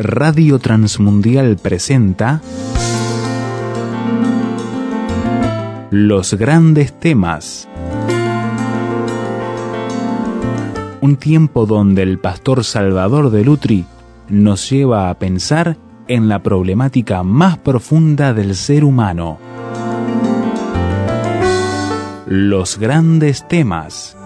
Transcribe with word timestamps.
Radio 0.00 0.60
Transmundial 0.60 1.56
presenta 1.56 2.40
Los 5.90 6.34
grandes 6.34 6.92
temas. 6.92 7.68
Un 11.00 11.16
tiempo 11.16 11.66
donde 11.66 12.04
el 12.04 12.20
pastor 12.20 12.62
Salvador 12.62 13.30
de 13.30 13.44
Lutri 13.44 13.86
nos 14.28 14.70
lleva 14.70 15.10
a 15.10 15.18
pensar 15.18 15.76
en 16.06 16.28
la 16.28 16.44
problemática 16.44 17.24
más 17.24 17.58
profunda 17.58 18.32
del 18.32 18.54
ser 18.54 18.84
humano. 18.84 19.38
Los 22.28 22.78
grandes 22.78 23.48
temas. 23.48 24.16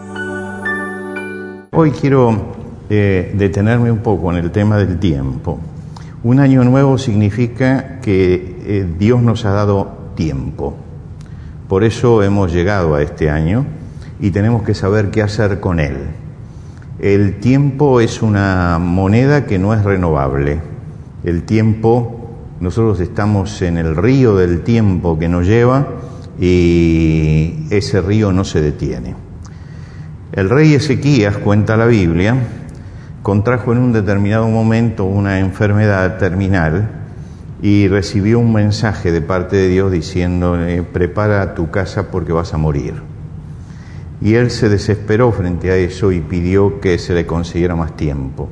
Hoy 1.70 1.92
quiero 1.92 2.60
eh, 2.94 3.32
detenerme 3.34 3.90
un 3.90 4.00
poco 4.00 4.30
en 4.30 4.36
el 4.36 4.50
tema 4.50 4.76
del 4.76 4.98
tiempo. 4.98 5.58
Un 6.24 6.38
año 6.38 6.62
nuevo 6.62 6.98
significa 6.98 7.98
que 8.00 8.56
eh, 8.64 8.86
Dios 8.96 9.20
nos 9.22 9.44
ha 9.44 9.50
dado 9.50 10.12
tiempo. 10.14 10.76
Por 11.68 11.82
eso 11.82 12.22
hemos 12.22 12.52
llegado 12.52 12.94
a 12.94 13.02
este 13.02 13.28
año 13.28 13.66
y 14.20 14.30
tenemos 14.30 14.62
que 14.62 14.72
saber 14.72 15.10
qué 15.10 15.20
hacer 15.20 15.58
con 15.58 15.80
él. 15.80 15.96
El 17.00 17.40
tiempo 17.40 18.00
es 18.00 18.22
una 18.22 18.78
moneda 18.80 19.46
que 19.46 19.58
no 19.58 19.74
es 19.74 19.82
renovable. 19.82 20.60
El 21.24 21.42
tiempo, 21.42 22.30
nosotros 22.60 23.00
estamos 23.00 23.60
en 23.60 23.76
el 23.76 23.96
río 23.96 24.36
del 24.36 24.62
tiempo 24.62 25.18
que 25.18 25.28
nos 25.28 25.48
lleva 25.48 25.88
y 26.40 27.66
ese 27.70 28.00
río 28.00 28.32
no 28.32 28.44
se 28.44 28.60
detiene. 28.60 29.16
El 30.30 30.48
rey 30.48 30.74
Ezequías, 30.74 31.36
cuenta 31.38 31.76
la 31.76 31.86
Biblia, 31.86 32.36
contrajo 33.22 33.72
en 33.72 33.78
un 33.78 33.92
determinado 33.92 34.48
momento 34.48 35.04
una 35.04 35.38
enfermedad 35.38 36.18
terminal 36.18 36.90
y 37.62 37.86
recibió 37.86 38.40
un 38.40 38.52
mensaje 38.52 39.12
de 39.12 39.20
parte 39.20 39.56
de 39.56 39.68
Dios 39.68 39.92
diciendo, 39.92 40.58
prepara 40.92 41.54
tu 41.54 41.70
casa 41.70 42.10
porque 42.10 42.32
vas 42.32 42.52
a 42.52 42.58
morir. 42.58 42.94
Y 44.20 44.34
él 44.34 44.50
se 44.50 44.68
desesperó 44.68 45.30
frente 45.32 45.70
a 45.70 45.76
eso 45.76 46.10
y 46.10 46.20
pidió 46.20 46.80
que 46.80 46.98
se 46.98 47.14
le 47.14 47.24
consiguiera 47.24 47.76
más 47.76 47.96
tiempo. 47.96 48.48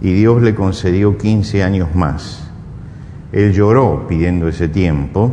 Y 0.00 0.12
Dios 0.12 0.42
le 0.42 0.54
concedió 0.54 1.16
15 1.16 1.62
años 1.62 1.94
más. 1.94 2.48
Él 3.32 3.52
lloró 3.52 4.06
pidiendo 4.08 4.48
ese 4.48 4.68
tiempo, 4.68 5.32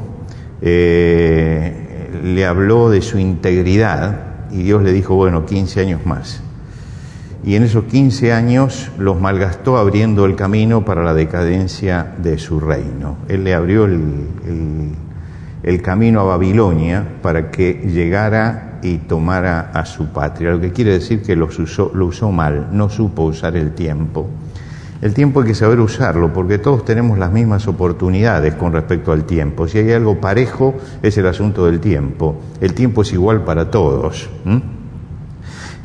eh, 0.62 2.10
le 2.24 2.46
habló 2.46 2.90
de 2.90 3.02
su 3.02 3.18
integridad 3.18 4.50
y 4.52 4.64
Dios 4.64 4.84
le 4.84 4.94
dijo, 4.94 5.16
bueno, 5.16 5.46
15 5.46 5.82
años 5.82 6.06
más 6.06 6.44
y 7.44 7.56
en 7.56 7.64
esos 7.64 7.86
15 7.86 8.32
años 8.32 8.90
los 8.98 9.20
malgastó 9.20 9.78
abriendo 9.78 10.26
el 10.26 10.36
camino 10.36 10.86
para 10.86 11.04
la 11.04 11.14
decadencia 11.14 12.14
de 12.18 12.38
su 12.38 12.60
reino. 12.60 13.18
Él 13.28 13.44
le 13.44 13.54
abrió 13.54 13.86
el, 13.86 14.28
el, 15.64 15.82
camino 15.82 16.22
a 16.22 16.24
Babilonia 16.24 17.06
para 17.22 17.52
que 17.52 17.74
llegara 17.74 18.80
y 18.82 18.98
tomara 19.00 19.72
a 19.74 19.86
su 19.86 20.08
patria, 20.08 20.52
lo 20.52 20.62
que 20.62 20.72
quiere 20.72 20.94
decir 20.94 21.22
que 21.22 21.36
lo 21.36 21.46
usó, 21.46 21.92
lo 21.94 22.08
usó 22.08 22.32
mal, 22.32 22.70
no 22.72 22.90
supo 22.90 23.24
usar 23.24 23.56
el 23.58 23.74
tiempo. 23.74 24.30
El 25.02 25.14
tiempo 25.14 25.42
hay 25.42 25.48
que 25.48 25.56
saber 25.56 25.82
usarlo 25.82 26.32
porque 26.32 26.60
todos 26.60 26.86
tenemos 26.86 27.18
las 27.18 27.30
mismas 27.30 27.68
oportunidades 27.68 28.54
con 28.56 28.72
respecto 28.72 29.12
al 29.12 29.26
tiempo. 29.26 29.68
Si 29.68 29.78
hay 29.78 29.92
algo 29.92 30.22
parejo 30.22 30.76
es 31.02 31.18
el 31.18 31.28
asunto 31.28 31.66
del 31.66 31.82
tiempo. 31.82 32.38
El 32.62 32.74
tiempo 32.74 33.02
es 33.02 33.12
igual 33.12 33.44
para 33.44 33.70
todos. 33.70 34.30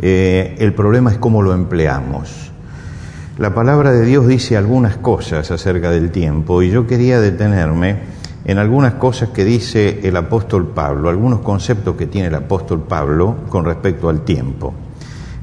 El 0.01 0.75
problema 0.75 1.11
es 1.11 1.19
cómo 1.19 1.43
lo 1.43 1.53
empleamos. 1.53 2.53
La 3.39 3.55
palabra 3.55 3.93
de 3.93 4.05
Dios 4.05 4.27
dice 4.27 4.57
algunas 4.57 4.97
cosas 4.97 5.53
acerca 5.53 5.91
del 5.91 6.11
tiempo 6.11 6.61
y 6.61 6.71
yo 6.71 6.89
quería 6.89 7.21
detenerme 7.21 7.97
en 8.45 8.59
algunas 8.59 8.95
cosas 8.95 9.29
que 9.29 9.45
dice 9.45 10.01
el 10.03 10.17
apóstol 10.17 10.67
Pablo, 10.75 11.09
algunos 11.09 11.39
conceptos 11.41 11.95
que 11.95 12.07
tiene 12.07 12.27
el 12.27 12.35
apóstol 12.35 12.83
Pablo 12.89 13.37
con 13.49 13.65
respecto 13.65 14.09
al 14.09 14.23
tiempo. 14.23 14.75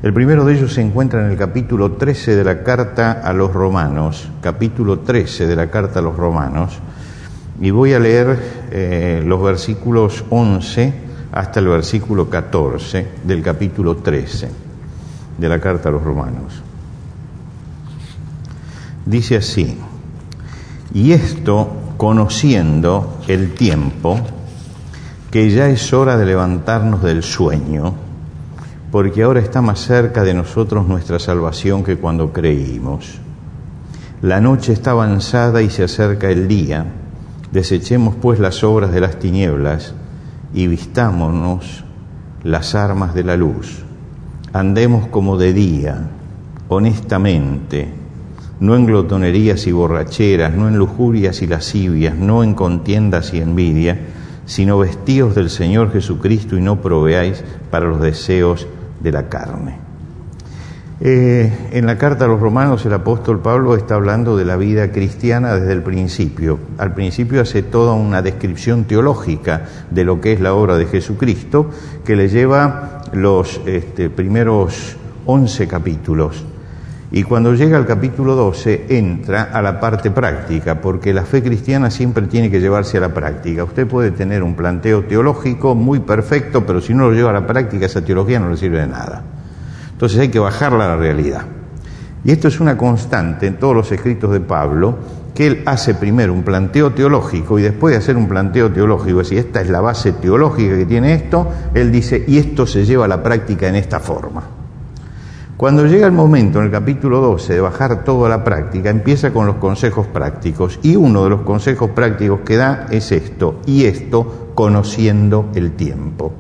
El 0.04 0.14
primero 0.14 0.44
de 0.44 0.56
ellos 0.56 0.74
se 0.74 0.82
encuentra 0.82 1.24
en 1.24 1.32
el 1.32 1.38
capítulo 1.38 1.94
13 1.94 2.36
de 2.36 2.44
la 2.44 2.64
carta 2.64 3.14
a 3.24 3.32
los 3.32 3.54
romanos, 3.54 4.30
capítulo 4.42 5.00
13 5.00 5.48
de 5.48 5.56
la 5.56 5.72
carta 5.72 6.00
a 6.00 6.02
los 6.02 6.18
romanos, 6.18 6.80
y 7.62 7.72
voy 7.72 7.94
a 7.94 8.00
leer 8.00 8.38
eh, 8.72 9.24
los 9.26 9.42
versículos 9.42 10.26
11 10.30 11.05
hasta 11.36 11.60
el 11.60 11.68
versículo 11.68 12.30
14 12.30 13.08
del 13.26 13.44
capítulo 13.44 13.98
13 13.98 14.50
de 15.38 15.50
la 15.50 15.60
carta 15.60 15.90
a 15.90 15.92
los 15.92 16.02
romanos. 16.02 16.62
Dice 19.06 19.36
así, 19.36 19.78
y 20.94 21.12
esto 21.12 21.70
conociendo 21.98 23.20
el 23.28 23.54
tiempo, 23.54 24.18
que 25.30 25.50
ya 25.50 25.68
es 25.68 25.92
hora 25.92 26.16
de 26.16 26.26
levantarnos 26.26 27.04
del 27.04 27.22
sueño, 27.22 27.94
porque 28.90 29.24
ahora 29.24 29.42
está 29.42 29.62
más 29.62 29.82
cerca 29.82 30.24
de 30.24 30.34
nosotros 30.34 30.88
nuestra 30.88 31.20
salvación 31.20 31.84
que 31.84 31.98
cuando 31.98 32.32
creímos. 32.32 33.20
La 34.22 34.40
noche 34.40 34.72
está 34.72 34.92
avanzada 34.92 35.62
y 35.62 35.70
se 35.70 35.84
acerca 35.84 36.30
el 36.30 36.48
día, 36.48 36.86
desechemos 37.52 38.16
pues 38.16 38.40
las 38.40 38.64
obras 38.64 38.94
de 38.94 39.02
las 39.02 39.20
tinieblas, 39.20 39.94
y 40.56 40.68
vistámonos 40.68 41.84
las 42.44 42.76
armas 42.76 43.14
de 43.14 43.26
la 43.26 43.36
luz. 43.36 43.84
Andemos 44.54 45.08
como 45.08 45.38
de 45.38 45.52
día, 45.52 46.10
honestamente, 46.70 47.90
no 48.62 48.78
en 48.78 48.86
glotonerías 48.86 49.68
y 49.68 49.74
borracheras, 49.74 50.56
no 50.56 50.70
en 50.70 50.78
lujurias 50.78 51.42
y 51.42 51.48
lascivias, 51.48 52.16
no 52.16 52.42
en 52.42 52.54
contiendas 52.54 53.34
y 53.34 53.42
envidia, 53.42 54.00
sino 54.46 54.80
vestidos 54.80 55.36
del 55.36 55.50
Señor 55.50 55.92
Jesucristo 55.92 56.56
y 56.56 56.62
no 56.62 56.82
proveáis 56.82 57.44
para 57.70 57.88
los 57.88 58.00
deseos 58.00 58.66
de 59.02 59.12
la 59.12 59.28
carne. 59.28 59.85
Eh, 61.08 61.54
en 61.72 61.86
la 61.86 62.00
carta 62.00 62.26
a 62.26 62.28
los 62.28 62.40
romanos 62.40 62.84
el 62.88 62.94
apóstol 62.94 63.40
Pablo 63.40 63.76
está 63.76 63.94
hablando 63.94 64.36
de 64.36 64.44
la 64.44 64.56
vida 64.56 64.92
cristiana 64.92 65.54
desde 65.54 65.72
el 65.72 65.84
principio. 65.84 66.58
Al 66.80 66.96
principio 66.96 67.42
hace 67.42 67.62
toda 67.62 67.94
una 67.94 68.24
descripción 68.24 68.86
teológica 68.86 69.66
de 69.92 70.04
lo 70.04 70.20
que 70.20 70.34
es 70.34 70.42
la 70.42 70.56
obra 70.56 70.78
de 70.78 70.88
Jesucristo 70.88 71.70
que 72.04 72.16
le 72.16 72.28
lleva 72.28 73.04
los 73.14 73.62
este, 73.68 74.10
primeros 74.10 74.98
11 75.28 75.68
capítulos. 75.68 76.44
Y 77.12 77.22
cuando 77.22 77.54
llega 77.54 77.78
al 77.78 77.86
capítulo 77.86 78.34
12 78.34 78.88
entra 78.90 79.44
a 79.44 79.62
la 79.62 79.80
parte 79.80 80.10
práctica, 80.10 80.82
porque 80.82 81.14
la 81.14 81.24
fe 81.24 81.44
cristiana 81.44 81.92
siempre 81.92 82.26
tiene 82.26 82.50
que 82.50 82.60
llevarse 82.60 82.98
a 82.98 83.02
la 83.02 83.14
práctica. 83.14 83.64
Usted 83.64 83.86
puede 83.86 84.10
tener 84.10 84.42
un 84.42 84.56
planteo 84.56 85.04
teológico 85.04 85.76
muy 85.76 86.00
perfecto, 86.00 86.66
pero 86.66 86.82
si 86.82 86.96
no 86.96 87.12
lo 87.12 87.16
lleva 87.16 87.30
a 87.30 87.34
la 87.34 87.46
práctica, 87.46 87.86
esa 87.86 88.04
teología 88.04 88.40
no 88.40 88.50
le 88.50 88.58
sirve 88.58 88.80
de 88.80 88.88
nada. 88.88 89.35
Entonces 89.96 90.20
hay 90.20 90.28
que 90.28 90.40
bajarla 90.40 90.84
a 90.84 90.88
la 90.90 90.98
realidad. 90.98 91.46
Y 92.26 92.32
esto 92.32 92.50
es 92.50 92.60
una 92.60 92.76
constante 92.76 93.48
en 93.48 93.58
todos 93.58 93.74
los 93.74 93.90
escritos 93.94 94.34
de 94.34 94.42
Pablo, 94.42 94.98
que 95.34 95.48
él 95.48 95.64
hace 95.66 95.96
primero 95.96 96.34
un 96.34 96.44
planteo 96.44 96.92
teológico 96.92 97.58
y 97.58 97.62
después 97.62 97.94
de 97.94 98.00
hacer 98.00 98.18
un 98.18 98.28
planteo 98.28 98.72
teológico, 98.72 99.24
si 99.24 99.38
esta 99.38 99.62
es 99.62 99.70
la 99.70 99.80
base 99.80 100.12
teológica 100.12 100.76
que 100.76 100.86
tiene 100.86 101.14
esto, 101.14 101.50
él 101.74 101.94
dice, 101.94 102.26
y 102.28 102.38
esto 102.38 102.68
se 102.68 102.84
lleva 102.86 103.06
a 103.06 103.08
la 103.08 103.24
práctica 103.24 103.70
en 103.70 103.76
esta 103.76 104.02
forma. 104.02 104.44
Cuando 105.56 105.86
llega 105.86 106.06
el 106.06 106.12
momento 106.12 106.60
en 106.60 106.66
el 106.66 106.72
capítulo 106.72 107.22
12 107.22 107.54
de 107.54 107.62
bajar 107.62 108.04
todo 108.04 108.26
a 108.26 108.30
la 108.30 108.44
práctica, 108.44 108.90
empieza 108.90 109.32
con 109.32 109.46
los 109.46 109.56
consejos 109.56 110.06
prácticos. 110.06 110.80
Y 110.84 110.98
uno 110.98 111.24
de 111.24 111.30
los 111.30 111.42
consejos 111.44 111.92
prácticos 111.92 112.42
que 112.42 112.58
da 112.58 112.88
es 112.92 113.14
esto, 113.14 113.62
y 113.66 113.86
esto 113.86 114.52
conociendo 114.54 115.50
el 115.56 115.72
tiempo. 115.72 116.34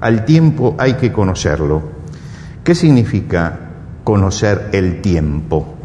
Al 0.00 0.24
tiempo 0.24 0.74
hay 0.78 0.94
que 0.94 1.12
conocerlo. 1.12 1.95
¿Qué 2.66 2.74
significa 2.74 3.60
conocer 4.02 4.70
el 4.72 5.00
tiempo? 5.00 5.76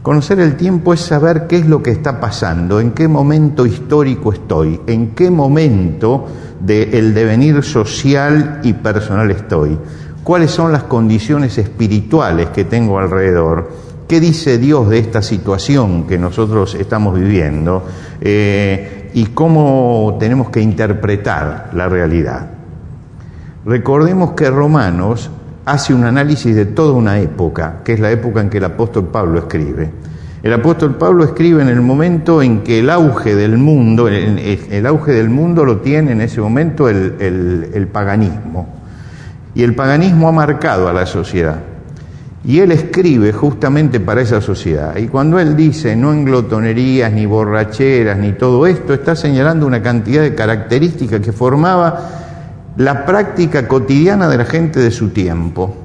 Conocer 0.00 0.40
el 0.40 0.56
tiempo 0.56 0.94
es 0.94 1.00
saber 1.00 1.46
qué 1.46 1.58
es 1.58 1.66
lo 1.66 1.82
que 1.82 1.90
está 1.90 2.18
pasando, 2.18 2.80
en 2.80 2.92
qué 2.92 3.08
momento 3.08 3.66
histórico 3.66 4.32
estoy, 4.32 4.80
en 4.86 5.10
qué 5.10 5.30
momento 5.30 6.26
del 6.60 7.12
devenir 7.12 7.62
social 7.62 8.60
y 8.62 8.72
personal 8.72 9.30
estoy, 9.32 9.78
cuáles 10.22 10.50
son 10.50 10.72
las 10.72 10.84
condiciones 10.84 11.58
espirituales 11.58 12.48
que 12.48 12.64
tengo 12.64 12.98
alrededor, 12.98 13.70
qué 14.08 14.18
dice 14.18 14.56
Dios 14.56 14.88
de 14.88 15.00
esta 15.00 15.20
situación 15.20 16.06
que 16.06 16.16
nosotros 16.16 16.74
estamos 16.74 17.20
viviendo 17.20 17.84
eh, 18.22 19.10
y 19.12 19.26
cómo 19.26 20.16
tenemos 20.18 20.48
que 20.48 20.62
interpretar 20.62 21.68
la 21.74 21.86
realidad. 21.86 22.48
Recordemos 23.66 24.32
que 24.32 24.48
Romanos 24.48 25.30
hace 25.64 25.94
un 25.94 26.04
análisis 26.04 26.54
de 26.54 26.66
toda 26.66 26.92
una 26.92 27.18
época, 27.18 27.80
que 27.84 27.94
es 27.94 28.00
la 28.00 28.10
época 28.10 28.40
en 28.40 28.50
que 28.50 28.58
el 28.58 28.64
apóstol 28.64 29.08
Pablo 29.08 29.38
escribe. 29.38 29.90
El 30.42 30.52
apóstol 30.52 30.96
Pablo 30.96 31.24
escribe 31.24 31.62
en 31.62 31.68
el 31.68 31.80
momento 31.80 32.42
en 32.42 32.60
que 32.60 32.80
el 32.80 32.90
auge 32.90 33.34
del 33.34 33.56
mundo, 33.56 34.08
el, 34.08 34.86
auge 34.86 35.12
del 35.12 35.30
mundo 35.30 35.64
lo 35.64 35.78
tiene 35.78 36.12
en 36.12 36.20
ese 36.20 36.40
momento 36.42 36.86
el, 36.90 37.88
paganismo. 37.90 38.68
Y 39.54 39.62
el 39.62 39.74
paganismo 39.74 40.28
ha 40.28 40.32
marcado 40.32 40.86
a 40.86 40.92
la 40.92 41.06
sociedad. 41.06 41.60
Y 42.44 42.58
él 42.58 42.72
escribe 42.72 43.32
justamente 43.32 44.00
para 44.00 44.20
esa 44.20 44.42
sociedad. 44.42 44.96
Y 44.98 45.06
cuando 45.06 45.40
él 45.40 45.56
dice 45.56 45.96
no 45.96 46.12
en 46.12 46.26
glotonerías, 46.26 47.10
ni 47.10 47.24
borracheras, 47.24 48.18
ni 48.18 48.32
todo 48.32 48.66
esto, 48.66 48.92
está 48.92 49.16
señalando 49.16 49.66
una 49.66 49.80
cantidad 49.80 50.20
de 50.20 50.34
características 50.34 51.22
que 51.22 51.32
formaba 51.32 52.23
la 52.76 53.06
práctica 53.06 53.68
cotidiana 53.68 54.28
de 54.28 54.38
la 54.38 54.44
gente 54.44 54.80
de 54.80 54.90
su 54.90 55.10
tiempo. 55.10 55.76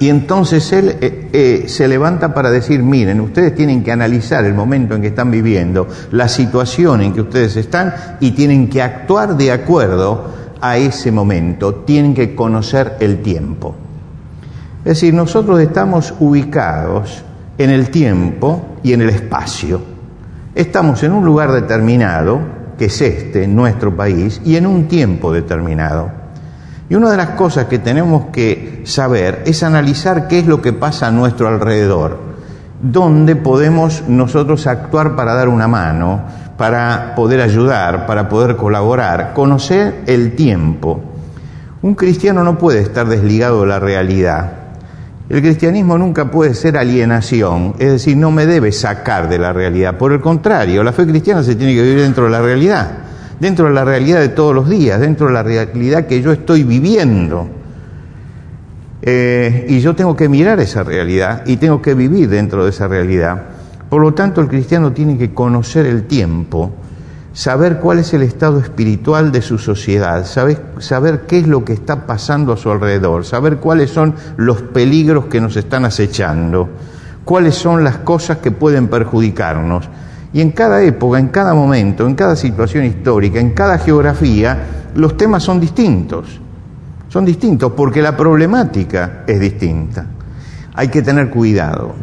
Y 0.00 0.08
entonces 0.08 0.72
él 0.72 0.96
eh, 1.00 1.28
eh, 1.32 1.64
se 1.66 1.88
levanta 1.88 2.32
para 2.32 2.50
decir, 2.50 2.82
miren, 2.82 3.20
ustedes 3.20 3.54
tienen 3.54 3.82
que 3.82 3.90
analizar 3.90 4.44
el 4.44 4.54
momento 4.54 4.94
en 4.94 5.02
que 5.02 5.08
están 5.08 5.30
viviendo, 5.30 5.88
la 6.12 6.28
situación 6.28 7.00
en 7.00 7.12
que 7.12 7.22
ustedes 7.22 7.56
están 7.56 7.92
y 8.20 8.30
tienen 8.30 8.68
que 8.68 8.80
actuar 8.80 9.36
de 9.36 9.50
acuerdo 9.50 10.38
a 10.60 10.76
ese 10.76 11.10
momento, 11.10 11.74
tienen 11.74 12.14
que 12.14 12.34
conocer 12.34 12.96
el 13.00 13.22
tiempo. 13.22 13.74
Es 14.80 15.00
decir, 15.00 15.14
nosotros 15.14 15.60
estamos 15.60 16.14
ubicados 16.20 17.24
en 17.58 17.70
el 17.70 17.90
tiempo 17.90 18.76
y 18.84 18.92
en 18.92 19.02
el 19.02 19.10
espacio. 19.10 19.80
Estamos 20.54 21.02
en 21.02 21.12
un 21.12 21.24
lugar 21.24 21.52
determinado, 21.52 22.40
que 22.78 22.86
es 22.86 23.00
este, 23.00 23.46
nuestro 23.46 23.94
país, 23.94 24.40
y 24.44 24.56
en 24.56 24.66
un 24.66 24.88
tiempo 24.88 25.32
determinado. 25.32 26.10
Y 26.88 26.94
una 26.94 27.10
de 27.10 27.18
las 27.18 27.30
cosas 27.30 27.66
que 27.66 27.78
tenemos 27.78 28.26
que 28.32 28.82
saber 28.84 29.42
es 29.44 29.62
analizar 29.62 30.28
qué 30.28 30.38
es 30.38 30.46
lo 30.46 30.62
que 30.62 30.72
pasa 30.72 31.08
a 31.08 31.10
nuestro 31.10 31.48
alrededor, 31.48 32.18
dónde 32.80 33.36
podemos 33.36 34.04
nosotros 34.08 34.66
actuar 34.66 35.14
para 35.14 35.34
dar 35.34 35.48
una 35.48 35.68
mano, 35.68 36.22
para 36.56 37.14
poder 37.14 37.40
ayudar, 37.40 38.06
para 38.06 38.28
poder 38.28 38.56
colaborar, 38.56 39.34
conocer 39.34 40.02
el 40.06 40.34
tiempo. 40.34 41.00
Un 41.82 41.94
cristiano 41.94 42.42
no 42.42 42.58
puede 42.58 42.80
estar 42.80 43.06
desligado 43.06 43.60
de 43.60 43.66
la 43.68 43.78
realidad. 43.78 44.57
El 45.28 45.42
cristianismo 45.42 45.98
nunca 45.98 46.30
puede 46.30 46.54
ser 46.54 46.78
alienación, 46.78 47.74
es 47.78 47.92
decir, 47.92 48.16
no 48.16 48.30
me 48.30 48.46
debe 48.46 48.72
sacar 48.72 49.28
de 49.28 49.38
la 49.38 49.52
realidad. 49.52 49.98
Por 49.98 50.12
el 50.12 50.20
contrario, 50.20 50.82
la 50.82 50.92
fe 50.92 51.06
cristiana 51.06 51.42
se 51.42 51.54
tiene 51.54 51.74
que 51.74 51.82
vivir 51.82 52.00
dentro 52.00 52.24
de 52.24 52.30
la 52.30 52.40
realidad 52.40 53.08
dentro 53.40 53.66
de 53.68 53.74
la 53.74 53.84
realidad 53.84 54.20
de 54.20 54.28
todos 54.30 54.54
los 54.54 54.68
días, 54.68 55.00
dentro 55.00 55.28
de 55.28 55.32
la 55.32 55.42
realidad 55.42 56.06
que 56.06 56.20
yo 56.20 56.32
estoy 56.32 56.64
viviendo. 56.64 57.48
Eh, 59.00 59.66
y 59.68 59.80
yo 59.80 59.94
tengo 59.94 60.16
que 60.16 60.28
mirar 60.28 60.58
esa 60.60 60.82
realidad 60.82 61.44
y 61.46 61.56
tengo 61.56 61.80
que 61.80 61.94
vivir 61.94 62.28
dentro 62.28 62.64
de 62.64 62.70
esa 62.70 62.88
realidad. 62.88 63.42
Por 63.88 64.02
lo 64.02 64.12
tanto, 64.12 64.40
el 64.40 64.48
cristiano 64.48 64.92
tiene 64.92 65.16
que 65.16 65.32
conocer 65.32 65.86
el 65.86 66.04
tiempo, 66.04 66.72
saber 67.38 67.78
cuál 67.78 68.00
es 68.00 68.12
el 68.14 68.22
estado 68.22 68.58
espiritual 68.58 69.30
de 69.30 69.42
su 69.42 69.58
sociedad, 69.58 70.26
saber, 70.26 70.60
saber 70.80 71.20
qué 71.28 71.38
es 71.38 71.46
lo 71.46 71.64
que 71.64 71.72
está 71.72 72.04
pasando 72.04 72.52
a 72.52 72.56
su 72.56 72.68
alrededor, 72.68 73.24
saber 73.24 73.58
cuáles 73.58 73.90
son 73.90 74.16
los 74.36 74.60
peligros 74.60 75.26
que 75.26 75.40
nos 75.40 75.56
están 75.56 75.84
acechando, 75.84 76.68
cuáles 77.24 77.54
son 77.54 77.84
las 77.84 77.98
cosas 77.98 78.38
que 78.38 78.50
pueden 78.50 78.88
perjudicarnos 78.88 79.88
y 80.32 80.40
en 80.40 80.50
cada 80.50 80.82
época, 80.82 81.20
en 81.20 81.28
cada 81.28 81.54
momento, 81.54 82.08
en 82.08 82.16
cada 82.16 82.34
situación 82.34 82.84
histórica, 82.84 83.38
en 83.38 83.50
cada 83.50 83.78
geografía, 83.78 84.90
los 84.96 85.16
temas 85.16 85.44
son 85.44 85.60
distintos. 85.60 86.40
Son 87.06 87.24
distintos 87.24 87.70
porque 87.70 88.02
la 88.02 88.16
problemática 88.16 89.22
es 89.28 89.38
distinta. 89.38 90.06
Hay 90.74 90.88
que 90.88 91.02
tener 91.02 91.30
cuidado. 91.30 91.94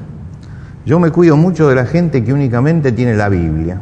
Yo 0.85 0.97
me 0.97 1.11
cuido 1.11 1.35
mucho 1.35 1.67
de 1.67 1.75
la 1.75 1.85
gente 1.85 2.23
que 2.23 2.31
únicamente 2.31 2.93
tiene 2.93 3.17
la 3.17 3.27
Biblia. 3.27 3.81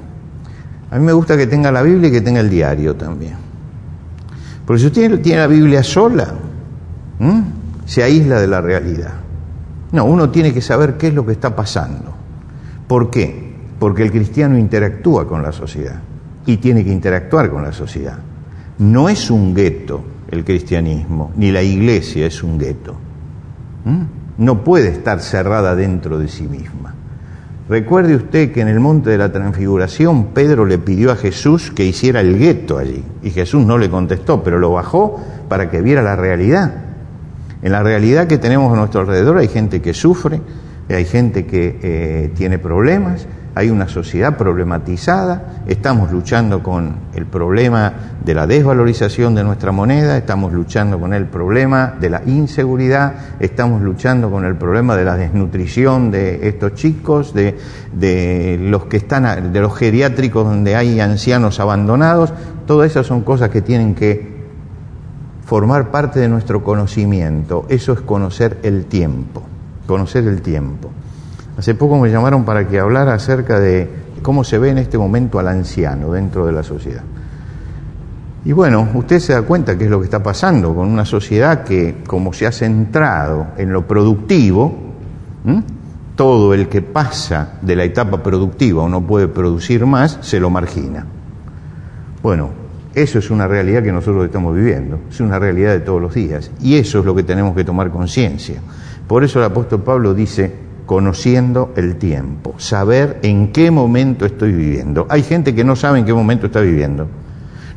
A 0.94 1.00
mí 1.00 1.06
me 1.06 1.14
gusta 1.14 1.36
que 1.36 1.48
tenga 1.48 1.72
la 1.72 1.82
Biblia 1.82 2.10
y 2.10 2.12
que 2.12 2.22
tenga 2.22 2.40
el 2.40 2.50
diario 2.50 2.96
también. 2.96 3.34
Porque 4.66 4.80
si 4.80 4.88
usted 4.88 5.20
tiene 5.22 5.40
la 5.40 5.48
Biblia 5.48 5.82
sola, 5.82 6.34
se 7.86 8.04
aísla 8.04 8.40
de 8.40 8.48
la 8.48 8.62
realidad. 8.62 9.14
No, 9.92 10.06
uno 10.06 10.30
tiene 10.30 10.54
que 10.54 10.62
saber 10.62 10.98
qué 10.98 11.08
es 11.08 11.14
lo 11.14 11.26
que 11.26 11.34
está 11.34 11.56
pasando. 11.56 12.14
¿Por 12.88 13.10
qué? 13.10 13.44
porque 13.84 14.02
el 14.02 14.12
cristiano 14.12 14.58
interactúa 14.58 15.28
con 15.28 15.44
la 15.44 15.52
sociedad 15.52 16.00
y 16.46 16.56
tiene 16.56 16.86
que 16.86 16.92
interactuar 16.94 17.50
con 17.50 17.64
la 17.64 17.74
sociedad. 17.74 18.18
No 18.78 19.10
es 19.10 19.30
un 19.30 19.54
gueto 19.54 20.02
el 20.32 20.46
cristianismo, 20.46 21.34
ni 21.36 21.52
la 21.52 21.62
iglesia 21.62 22.26
es 22.26 22.42
un 22.44 22.58
gueto. 22.58 22.96
No 24.38 24.64
puede 24.64 24.88
estar 24.88 25.20
cerrada 25.20 25.76
dentro 25.76 26.18
de 26.18 26.30
sí 26.30 26.44
misma. 26.44 26.96
Recuerde 27.74 28.16
usted 28.16 28.52
que 28.52 28.62
en 28.62 28.68
el 28.68 28.80
monte 28.80 29.10
de 29.10 29.18
la 29.18 29.32
transfiguración 29.32 30.26
Pedro 30.26 30.64
le 30.64 30.78
pidió 30.78 31.12
a 31.12 31.16
Jesús 31.16 31.72
que 31.72 31.84
hiciera 31.84 32.20
el 32.20 32.38
gueto 32.38 32.78
allí 32.78 33.04
y 33.24 33.32
Jesús 33.32 33.66
no 33.66 33.80
le 33.80 33.90
contestó, 33.90 34.44
pero 34.44 34.60
lo 34.60 34.72
bajó 34.72 35.20
para 35.50 35.72
que 35.72 35.82
viera 35.82 36.04
la 36.04 36.16
realidad. 36.16 36.72
En 37.64 37.72
la 37.72 37.82
realidad 37.82 38.28
que 38.28 38.38
tenemos 38.38 38.72
a 38.72 38.76
nuestro 38.76 39.02
alrededor 39.02 39.40
hay 39.40 39.48
gente 39.48 39.82
que 39.82 39.96
sufre, 39.96 40.40
hay 40.88 41.06
gente 41.06 41.48
que 41.48 41.80
eh, 41.82 42.32
tiene 42.36 42.60
problemas, 42.60 43.26
hay 43.56 43.70
una 43.70 43.88
sociedad 43.88 44.36
problematizada, 44.36 45.64
estamos 45.68 46.12
luchando 46.12 46.64
con 46.64 46.96
el 47.14 47.26
problema 47.28 47.94
de 48.26 48.34
la 48.34 48.48
desvalorización 48.48 49.36
de 49.36 49.44
nuestra 49.44 49.72
moneda, 49.72 50.18
estamos 50.18 50.54
luchando 50.54 51.00
con 51.00 51.14
el 51.14 51.26
problema 51.26 51.94
de 52.00 52.10
la 52.10 52.24
inseguridad, 52.26 53.14
estamos 53.40 53.82
luchando 53.82 54.32
con 54.32 54.46
el 54.46 54.56
problema 54.56 54.96
de 54.96 55.06
la 55.06 55.16
desnutrición 55.16 56.10
de 56.10 56.48
estos 56.48 56.74
chicos, 56.74 57.34
de, 57.34 57.58
de 57.94 58.58
los 58.60 58.86
que 58.86 58.98
están, 58.98 59.54
de 59.54 59.62
los 59.62 59.76
geriátricos 59.76 60.46
donde 60.46 60.76
hay 60.76 61.00
ancianos 61.00 61.60
abandonados, 61.60 62.34
todas 62.66 62.90
esas 62.90 63.06
son 63.06 63.22
cosas 63.22 63.50
que 63.50 63.62
tienen 63.62 63.94
que 63.94 64.34
formar 65.46 65.92
parte 65.92 66.20
de 66.20 66.28
nuestro 66.28 66.64
conocimiento, 66.64 67.66
eso 67.70 67.94
es 67.94 68.02
conocer 68.02 68.58
el 68.64 68.86
tiempo, 68.86 69.44
conocer 69.86 70.28
el 70.28 70.42
tiempo. 70.42 70.90
Hace 71.58 71.76
poco 71.76 71.98
me 72.00 72.10
llamaron 72.10 72.46
para 72.46 72.68
que 72.68 72.80
hablara 72.80 73.14
acerca 73.14 73.60
de 73.60 73.90
cómo 74.22 74.44
se 74.44 74.58
ve 74.58 74.70
en 74.70 74.80
este 74.80 74.98
momento 74.98 75.40
al 75.40 75.48
anciano 75.48 76.12
dentro 76.12 76.46
de 76.46 76.52
la 76.52 76.64
sociedad. 76.64 77.04
Y 78.46 78.52
bueno, 78.52 78.90
usted 78.94 79.20
se 79.20 79.34
da 79.34 79.44
cuenta 79.44 79.78
qué 79.78 79.86
es 79.86 79.90
lo 79.90 80.00
que 80.00 80.06
está 80.06 80.22
pasando 80.22 80.76
con 80.76 80.90
una 80.90 81.06
sociedad 81.06 81.64
que, 81.64 82.04
como 82.06 82.34
se 82.34 82.46
ha 82.46 82.52
centrado 82.52 83.48
en 83.58 83.72
lo 83.72 83.88
productivo, 83.88 84.76
todo 86.16 86.54
el 86.54 86.68
que 86.68 86.82
pasa 86.82 87.54
de 87.62 87.76
la 87.76 87.84
etapa 87.84 88.22
productiva 88.22 88.84
o 88.84 88.90
no 88.90 89.02
puede 89.02 89.28
producir 89.28 89.86
más, 89.86 90.18
se 90.22 90.40
lo 90.40 90.50
margina. 90.50 91.06
Bueno, 92.22 92.50
eso 92.94 93.20
es 93.20 93.32
una 93.32 93.48
realidad 93.48 93.82
que 93.82 93.92
nosotros 93.92 94.26
estamos 94.26 94.56
viviendo, 94.56 95.00
es 95.10 95.20
una 95.20 95.40
realidad 95.40 95.72
de 95.72 95.80
todos 95.80 96.02
los 96.02 96.14
días, 96.14 96.52
y 96.62 96.76
eso 96.76 97.00
es 97.00 97.06
lo 97.06 97.16
que 97.16 97.24
tenemos 97.24 97.56
que 97.56 97.64
tomar 97.64 97.92
conciencia. 97.92 98.60
Por 99.08 99.24
eso 99.24 99.40
el 99.40 99.46
apóstol 99.46 99.82
Pablo 99.82 100.14
dice, 100.14 100.54
conociendo 100.86 101.72
el 101.76 101.96
tiempo, 101.96 102.56
saber 102.58 103.20
en 103.24 103.52
qué 103.52 103.72
momento 103.72 104.26
estoy 104.26 104.52
viviendo. 104.52 105.06
Hay 105.10 105.24
gente 105.24 105.56
que 105.56 105.64
no 105.64 105.76
sabe 105.76 106.00
en 106.00 106.06
qué 106.06 106.14
momento 106.14 106.48
está 106.48 106.62
viviendo, 106.62 107.08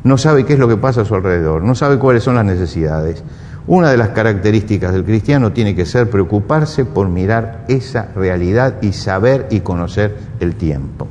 no 0.03 0.17
sabe 0.17 0.45
qué 0.45 0.53
es 0.53 0.59
lo 0.59 0.67
que 0.67 0.77
pasa 0.77 1.01
a 1.01 1.05
su 1.05 1.15
alrededor, 1.15 1.63
no 1.63 1.75
sabe 1.75 1.99
cuáles 1.99 2.23
son 2.23 2.35
las 2.35 2.45
necesidades. 2.45 3.23
Una 3.67 3.91
de 3.91 3.97
las 3.97 4.09
características 4.09 4.93
del 4.93 5.03
cristiano 5.03 5.51
tiene 5.51 5.75
que 5.75 5.85
ser 5.85 6.09
preocuparse 6.09 6.85
por 6.85 7.09
mirar 7.09 7.65
esa 7.67 8.09
realidad 8.15 8.75
y 8.81 8.93
saber 8.93 9.47
y 9.51 9.59
conocer 9.59 10.15
el 10.39 10.55
tiempo. 10.55 11.07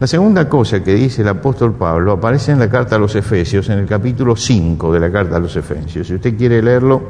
La 0.00 0.06
segunda 0.06 0.48
cosa 0.48 0.82
que 0.82 0.94
dice 0.94 1.22
el 1.22 1.28
apóstol 1.28 1.74
Pablo 1.74 2.12
aparece 2.12 2.52
en 2.52 2.60
la 2.60 2.70
carta 2.70 2.96
a 2.96 2.98
los 2.98 3.16
Efesios, 3.16 3.68
en 3.68 3.80
el 3.80 3.86
capítulo 3.86 4.36
5 4.36 4.92
de 4.92 5.00
la 5.00 5.10
carta 5.10 5.36
a 5.36 5.40
los 5.40 5.56
Efesios. 5.56 6.06
Si 6.06 6.14
usted 6.14 6.36
quiere 6.36 6.62
leerlo, 6.62 7.02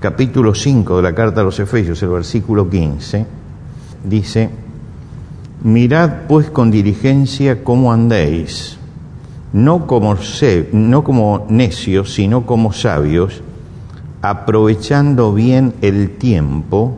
capítulo 0.00 0.54
5 0.54 0.96
de 0.96 1.02
la 1.02 1.14
carta 1.14 1.40
a 1.40 1.44
los 1.44 1.58
Efesios, 1.58 2.00
el 2.02 2.10
versículo 2.10 2.70
15, 2.70 3.26
dice, 4.04 4.50
mirad 5.64 6.26
pues 6.28 6.50
con 6.50 6.70
diligencia 6.70 7.64
cómo 7.64 7.92
andéis, 7.92 8.78
no 9.52 9.88
como, 9.88 10.16
no 10.72 11.04
como 11.04 11.46
necios, 11.48 12.14
sino 12.14 12.46
como 12.46 12.72
sabios, 12.72 13.42
aprovechando 14.22 15.34
bien 15.34 15.74
el 15.80 16.16
tiempo, 16.16 16.96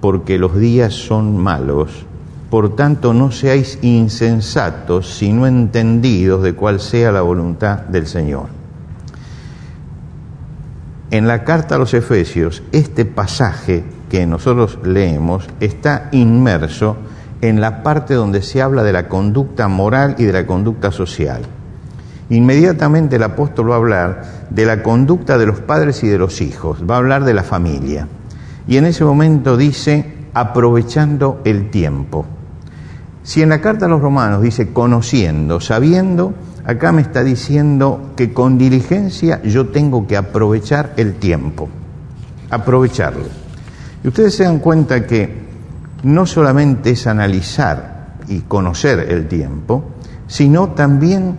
porque 0.00 0.38
los 0.38 0.56
días 0.56 0.94
son 0.94 1.36
malos. 1.36 2.06
Por 2.50 2.76
tanto, 2.76 3.12
no 3.12 3.32
seáis 3.32 3.78
insensatos, 3.82 5.08
sino 5.08 5.46
entendidos 5.46 6.42
de 6.42 6.54
cuál 6.54 6.78
sea 6.80 7.10
la 7.10 7.22
voluntad 7.22 7.80
del 7.80 8.06
Señor 8.06 8.57
en 11.10 11.26
la 11.26 11.44
carta 11.44 11.76
a 11.76 11.78
los 11.78 11.94
Efesios, 11.94 12.62
este 12.72 13.04
pasaje 13.04 13.84
que 14.10 14.26
nosotros 14.26 14.78
leemos 14.84 15.46
está 15.60 16.08
inmerso 16.12 16.96
en 17.40 17.60
la 17.60 17.82
parte 17.82 18.14
donde 18.14 18.42
se 18.42 18.60
habla 18.60 18.82
de 18.82 18.92
la 18.92 19.08
conducta 19.08 19.68
moral 19.68 20.16
y 20.18 20.24
de 20.24 20.32
la 20.32 20.46
conducta 20.46 20.90
social. 20.90 21.42
Inmediatamente 22.30 23.16
el 23.16 23.22
apóstol 23.22 23.70
va 23.70 23.74
a 23.74 23.78
hablar 23.78 24.22
de 24.50 24.66
la 24.66 24.82
conducta 24.82 25.38
de 25.38 25.46
los 25.46 25.60
padres 25.60 26.02
y 26.04 26.08
de 26.08 26.18
los 26.18 26.40
hijos, 26.42 26.82
va 26.88 26.96
a 26.96 26.98
hablar 26.98 27.24
de 27.24 27.34
la 27.34 27.42
familia. 27.42 28.06
Y 28.66 28.76
en 28.76 28.84
ese 28.84 29.04
momento 29.04 29.56
dice, 29.56 30.14
aprovechando 30.34 31.40
el 31.44 31.70
tiempo. 31.70 32.26
Si 33.22 33.40
en 33.40 33.48
la 33.48 33.60
carta 33.60 33.86
a 33.86 33.88
los 33.88 34.02
romanos 34.02 34.42
dice 34.42 34.72
conociendo, 34.72 35.60
sabiendo, 35.60 36.34
acá 36.68 36.92
me 36.92 37.00
está 37.00 37.24
diciendo 37.24 38.12
que 38.14 38.34
con 38.34 38.58
diligencia 38.58 39.40
yo 39.42 39.68
tengo 39.68 40.06
que 40.06 40.18
aprovechar 40.18 40.92
el 40.98 41.14
tiempo, 41.14 41.66
aprovecharlo. 42.50 43.24
Y 44.04 44.08
ustedes 44.08 44.34
se 44.34 44.44
dan 44.44 44.58
cuenta 44.58 45.06
que 45.06 45.48
no 46.02 46.26
solamente 46.26 46.90
es 46.90 47.06
analizar 47.06 48.16
y 48.28 48.40
conocer 48.40 48.98
el 49.08 49.28
tiempo, 49.28 49.82
sino 50.26 50.68
también 50.72 51.38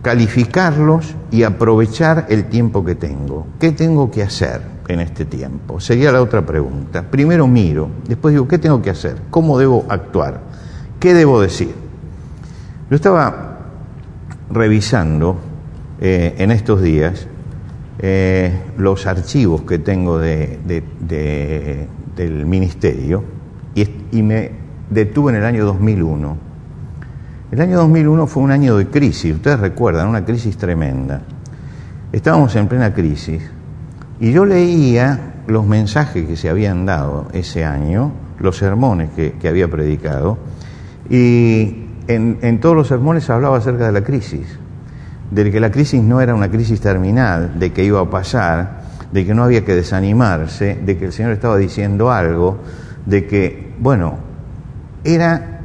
calificarlos 0.00 1.16
y 1.32 1.42
aprovechar 1.42 2.26
el 2.28 2.44
tiempo 2.44 2.84
que 2.84 2.94
tengo. 2.94 3.48
¿Qué 3.58 3.72
tengo 3.72 4.12
que 4.12 4.22
hacer 4.22 4.62
en 4.86 5.00
este 5.00 5.24
tiempo? 5.24 5.80
Sería 5.80 6.12
la 6.12 6.22
otra 6.22 6.46
pregunta. 6.46 7.02
Primero 7.02 7.48
miro, 7.48 7.88
después 8.06 8.32
digo, 8.32 8.46
¿qué 8.46 8.58
tengo 8.58 8.80
que 8.80 8.90
hacer? 8.90 9.22
¿Cómo 9.28 9.58
debo 9.58 9.86
actuar? 9.88 10.40
¿Qué 11.00 11.14
debo 11.14 11.40
decir? 11.40 11.74
Yo 12.88 12.94
estaba 12.94 13.51
revisando 14.52 15.38
eh, 16.00 16.34
en 16.38 16.50
estos 16.50 16.82
días 16.82 17.26
eh, 17.98 18.52
los 18.78 19.06
archivos 19.06 19.62
que 19.62 19.78
tengo 19.78 20.18
de, 20.18 20.58
del 22.16 22.46
ministerio 22.46 23.22
y, 23.74 24.22
me 24.22 24.50
detuve 24.90 25.32
en 25.32 25.38
el 25.38 25.44
año 25.44 25.64
2001. 25.64 26.36
El 27.52 27.60
año 27.60 27.76
2001 27.78 28.26
fue 28.26 28.42
un 28.42 28.50
año 28.50 28.76
de 28.76 28.88
crisis, 28.88 29.34
ustedes 29.34 29.60
recuerdan, 29.60 30.08
una 30.08 30.24
crisis 30.24 30.56
tremenda. 30.56 31.22
Estábamos 32.12 32.54
en 32.56 32.66
plena 32.66 32.92
crisis 32.92 33.42
y 34.20 34.32
yo 34.32 34.44
leía 34.44 35.34
los 35.46 35.66
mensajes 35.66 36.26
que 36.26 36.36
se 36.36 36.48
habían 36.48 36.86
dado 36.86 37.28
ese 37.32 37.64
año, 37.64 38.12
los 38.38 38.56
sermones 38.56 39.10
que, 39.10 39.48
había 39.48 39.70
predicado, 39.70 40.38
y 41.08 41.86
en, 42.08 42.38
en 42.42 42.60
todos 42.60 42.74
los 42.74 42.88
sermones 42.88 43.28
hablaba 43.30 43.58
acerca 43.58 43.86
de 43.86 43.92
la 43.92 44.02
crisis, 44.02 44.46
de 45.30 45.50
que 45.50 45.60
la 45.60 45.70
crisis 45.70 46.02
no 46.02 46.20
era 46.20 46.34
una 46.34 46.50
crisis 46.50 46.80
terminal, 46.80 47.58
de 47.58 47.72
que 47.72 47.84
iba 47.84 48.00
a 48.00 48.10
pasar, 48.10 48.82
de 49.12 49.26
que 49.26 49.34
no 49.34 49.44
había 49.44 49.64
que 49.64 49.74
desanimarse, 49.74 50.78
de 50.84 50.96
que 50.96 51.06
el 51.06 51.12
Señor 51.12 51.32
estaba 51.32 51.56
diciendo 51.56 52.10
algo, 52.10 52.58
de 53.06 53.26
que, 53.26 53.74
bueno, 53.78 54.16
era 55.04 55.60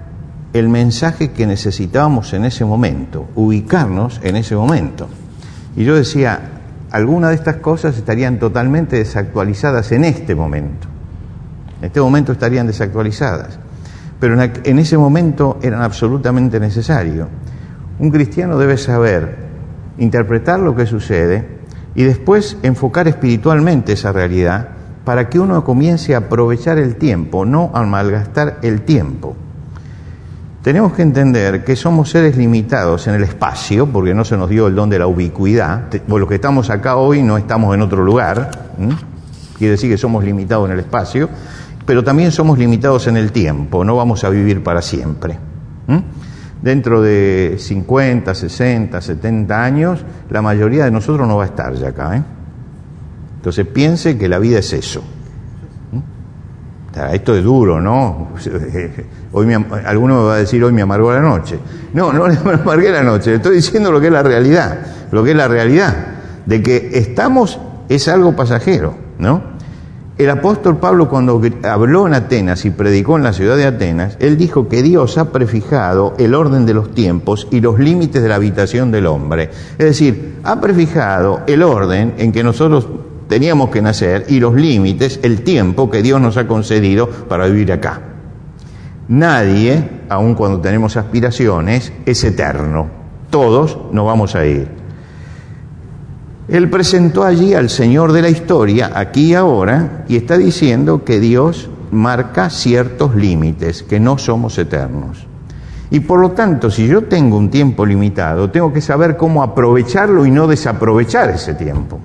el 0.53 0.69
mensaje 0.69 1.31
que 1.31 1.45
necesitábamos 1.45 2.33
en 2.33 2.45
ese 2.45 2.65
momento, 2.65 3.27
ubicarnos 3.35 4.19
en 4.23 4.35
ese 4.35 4.55
momento. 4.55 5.07
Y 5.75 5.83
yo 5.83 5.95
decía, 5.95 6.39
algunas 6.91 7.29
de 7.29 7.35
estas 7.35 7.57
cosas 7.57 7.97
estarían 7.97 8.39
totalmente 8.39 8.97
desactualizadas 8.97 9.91
en 9.91 10.05
este 10.05 10.35
momento. 10.35 10.87
En 11.79 11.85
este 11.85 12.01
momento 12.01 12.31
estarían 12.31 12.67
desactualizadas. 12.67 13.59
Pero 14.19 14.41
en 14.41 14.79
ese 14.79 14.97
momento 14.97 15.59
eran 15.61 15.81
absolutamente 15.81 16.59
necesarios. 16.59 17.27
Un 17.99 18.11
cristiano 18.11 18.57
debe 18.57 18.77
saber 18.77 19.37
interpretar 19.97 20.59
lo 20.59 20.75
que 20.75 20.85
sucede 20.85 21.57
y 21.95 22.03
después 22.03 22.57
enfocar 22.63 23.07
espiritualmente 23.07 23.93
esa 23.93 24.11
realidad 24.11 24.69
para 25.03 25.29
que 25.29 25.39
uno 25.39 25.63
comience 25.63 26.13
a 26.13 26.19
aprovechar 26.19 26.77
el 26.77 26.95
tiempo, 26.95 27.45
no 27.45 27.71
a 27.73 27.83
malgastar 27.83 28.59
el 28.61 28.81
tiempo. 28.81 29.35
Tenemos 30.61 30.91
que 30.91 31.01
entender 31.01 31.63
que 31.63 31.77
somos 31.77 32.09
seres 32.09 32.35
limitados 32.35 33.07
en 33.07 33.15
el 33.15 33.23
espacio, 33.23 33.87
porque 33.87 34.13
no 34.13 34.25
se 34.25 34.35
nos 34.35 34.49
dio 34.49 34.67
el 34.67 34.75
don 34.75 34.89
de 34.89 34.99
la 34.99 35.07
ubicuidad. 35.07 35.87
Por 36.07 36.19
los 36.19 36.27
que 36.27 36.35
estamos 36.35 36.69
acá 36.69 36.97
hoy 36.97 37.23
no 37.23 37.37
estamos 37.37 37.73
en 37.73 37.81
otro 37.83 38.03
lugar, 38.03 38.51
quiere 39.57 39.71
decir 39.71 39.89
que 39.89 39.97
somos 39.97 40.25
limitados 40.25 40.67
en 40.67 40.73
el 40.73 40.81
espacio, 40.81 41.29
pero 41.87 42.03
también 42.03 42.33
somos 42.33 42.59
limitados 42.59 43.07
en 43.07 43.15
el 43.15 43.31
tiempo, 43.31 43.85
no 43.85 43.95
vamos 43.95 44.25
a 44.25 44.29
vivir 44.29 44.61
para 44.61 44.81
siempre. 44.81 45.39
Dentro 46.61 47.01
de 47.01 47.55
50, 47.57 48.35
60, 48.35 48.99
70 48.99 49.63
años, 49.63 50.03
la 50.29 50.41
mayoría 50.41 50.83
de 50.83 50.91
nosotros 50.91 51.25
no 51.25 51.37
va 51.37 51.43
a 51.43 51.47
estar 51.47 51.73
ya 51.75 51.89
acá. 51.89 52.17
¿eh? 52.17 52.23
Entonces 53.37 53.65
piense 53.67 54.17
que 54.17 54.27
la 54.27 54.37
vida 54.37 54.59
es 54.59 54.73
eso. 54.73 55.01
¿Mm? 55.93 57.13
Esto 57.13 57.33
es 57.37 57.43
duro, 57.43 57.79
¿no? 57.79 58.31
Hoy 59.31 59.45
me, 59.45 59.55
alguno 59.85 60.23
me 60.23 60.27
va 60.27 60.33
a 60.33 60.37
decir, 60.39 60.61
hoy 60.63 60.73
me 60.73 60.81
amargó 60.81 61.13
la 61.13 61.21
noche. 61.21 61.57
No, 61.93 62.11
no 62.11 62.25
me 62.25 62.53
amargué 62.53 62.91
la 62.91 63.03
noche, 63.03 63.35
estoy 63.35 63.55
diciendo 63.57 63.93
lo 63.93 64.01
que 64.01 64.07
es 64.07 64.13
la 64.13 64.23
realidad, 64.23 64.79
lo 65.11 65.23
que 65.23 65.31
es 65.31 65.37
la 65.37 65.47
realidad, 65.47 65.95
de 66.45 66.61
que 66.61 66.89
estamos 66.95 67.59
es 67.87 68.09
algo 68.09 68.35
pasajero, 68.35 68.95
¿no? 69.19 69.56
El 70.17 70.31
apóstol 70.31 70.77
Pablo 70.77 71.09
cuando 71.09 71.39
habló 71.61 72.07
en 72.07 72.15
Atenas 72.15 72.65
y 72.65 72.71
predicó 72.71 73.17
en 73.17 73.23
la 73.23 73.33
ciudad 73.33 73.55
de 73.55 73.67
Atenas, 73.67 74.17
él 74.19 74.35
dijo 74.35 74.67
que 74.67 74.81
Dios 74.81 75.19
ha 75.19 75.31
prefijado 75.31 76.15
el 76.17 76.33
orden 76.33 76.65
de 76.65 76.73
los 76.73 76.91
tiempos 76.95 77.47
y 77.51 77.61
los 77.61 77.77
límites 77.77 78.23
de 78.23 78.29
la 78.29 78.35
habitación 78.35 78.89
del 78.91 79.05
hombre. 79.05 79.51
Es 79.77 79.85
decir, 79.85 80.37
ha 80.43 80.59
prefijado 80.59 81.41
el 81.45 81.61
orden 81.61 82.15
en 82.17 82.31
que 82.31 82.43
nosotros 82.43 82.87
teníamos 83.29 83.69
que 83.69 83.83
nacer 83.83 84.25
y 84.27 84.39
los 84.39 84.55
límites, 84.55 85.19
el 85.21 85.43
tiempo 85.43 85.91
que 85.91 86.01
Dios 86.01 86.19
nos 86.19 86.37
ha 86.37 86.47
concedido 86.47 87.07
para 87.07 87.45
vivir 87.45 87.71
acá. 87.71 88.01
Nadie, 89.09 89.87
aun 90.09 90.33
cuando 90.33 90.61
tenemos 90.61 90.97
aspiraciones, 90.97 91.93
es 92.07 92.23
eterno. 92.23 92.87
Todos 93.29 93.77
nos 93.91 94.07
vamos 94.07 94.33
a 94.33 94.47
ir. 94.47 94.86
Él 96.47 96.69
presentó 96.69 97.23
allí 97.23 97.53
al 97.53 97.69
Señor 97.69 98.13
de 98.13 98.21
la 98.21 98.29
historia, 98.29 98.91
aquí 98.95 99.31
y 99.31 99.33
ahora, 99.33 100.05
y 100.07 100.15
está 100.15 100.37
diciendo 100.37 101.03
que 101.03 101.19
Dios 101.19 101.69
marca 101.91 102.49
ciertos 102.49 103.15
límites, 103.15 103.83
que 103.83 103.99
no 103.99 104.17
somos 104.17 104.57
eternos. 104.57 105.27
Y 105.89 106.01
por 106.01 106.19
lo 106.19 106.31
tanto, 106.31 106.69
si 106.71 106.87
yo 106.87 107.03
tengo 107.03 107.37
un 107.37 107.49
tiempo 107.49 107.85
limitado, 107.85 108.49
tengo 108.49 108.71
que 108.71 108.81
saber 108.81 109.17
cómo 109.17 109.43
aprovecharlo 109.43 110.25
y 110.25 110.31
no 110.31 110.47
desaprovechar 110.47 111.29
ese 111.29 111.53
tiempo. 111.53 111.99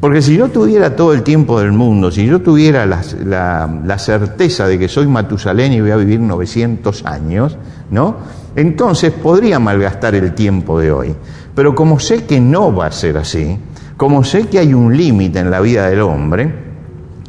Porque 0.00 0.20
si 0.20 0.36
yo 0.36 0.48
tuviera 0.48 0.94
todo 0.94 1.14
el 1.14 1.22
tiempo 1.22 1.58
del 1.58 1.72
mundo, 1.72 2.10
si 2.10 2.26
yo 2.26 2.40
tuviera 2.40 2.84
la, 2.86 3.98
certeza 3.98 4.66
de 4.66 4.78
que 4.78 4.88
soy 4.88 5.06
Matusalén 5.06 5.72
y 5.72 5.80
voy 5.80 5.90
a 5.90 5.96
vivir 5.96 6.20
900 6.20 7.04
años, 7.06 7.56
¿no? 7.90 8.16
Entonces 8.54 9.12
podría 9.12 9.58
malgastar 9.58 10.14
el 10.14 10.34
tiempo 10.34 10.78
de 10.78 10.92
hoy. 10.92 11.14
Pero 11.56 11.74
como 11.74 11.98
sé 11.98 12.26
que 12.26 12.38
no 12.38 12.72
va 12.72 12.86
a 12.86 12.92
ser 12.92 13.16
así, 13.16 13.58
como 13.96 14.22
sé 14.22 14.46
que 14.46 14.58
hay 14.58 14.74
un 14.74 14.94
límite 14.94 15.38
en 15.38 15.50
la 15.50 15.60
vida 15.60 15.88
del 15.88 16.02
hombre, 16.02 16.54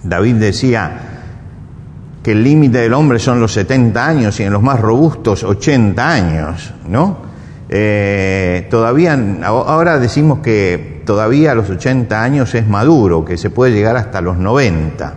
David 0.03 0.35
decía 0.35 0.99
que 2.21 2.33
el 2.33 2.43
límite 2.43 2.79
del 2.79 2.93
hombre 2.93 3.19
son 3.19 3.39
los 3.39 3.53
70 3.53 4.05
años 4.05 4.37
y 4.41 4.43
en 4.43 4.51
los 4.51 4.61
más 4.61 4.81
robustos 4.81 5.45
80 5.45 6.11
años, 6.11 6.73
¿no? 6.89 7.19
Eh, 7.69 8.67
todavía, 8.69 9.17
ahora 9.43 9.97
decimos 9.97 10.39
que 10.39 11.03
todavía 11.05 11.53
a 11.53 11.55
los 11.55 11.69
80 11.69 12.21
años 12.21 12.53
es 12.53 12.67
maduro, 12.67 13.23
que 13.23 13.37
se 13.37 13.49
puede 13.49 13.71
llegar 13.71 13.95
hasta 13.95 14.19
los 14.19 14.37
90. 14.37 15.13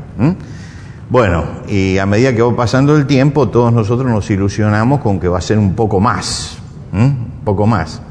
Bueno, 1.09 1.45
y 1.67 1.99
a 1.99 2.07
medida 2.07 2.33
que 2.33 2.43
va 2.43 2.55
pasando 2.55 2.97
el 2.97 3.09
tiempo, 3.09 3.49
todos 3.49 3.73
nosotros 3.73 4.09
nos 4.09 4.31
ilusionamos 4.31 5.01
con 5.01 5.19
que 5.19 5.27
va 5.27 5.39
a 5.39 5.41
ser 5.41 5.59
un 5.59 5.75
poco 5.75 5.99
más, 5.99 6.59
un 6.93 7.41
poco 7.45 7.67
más. 7.67 8.03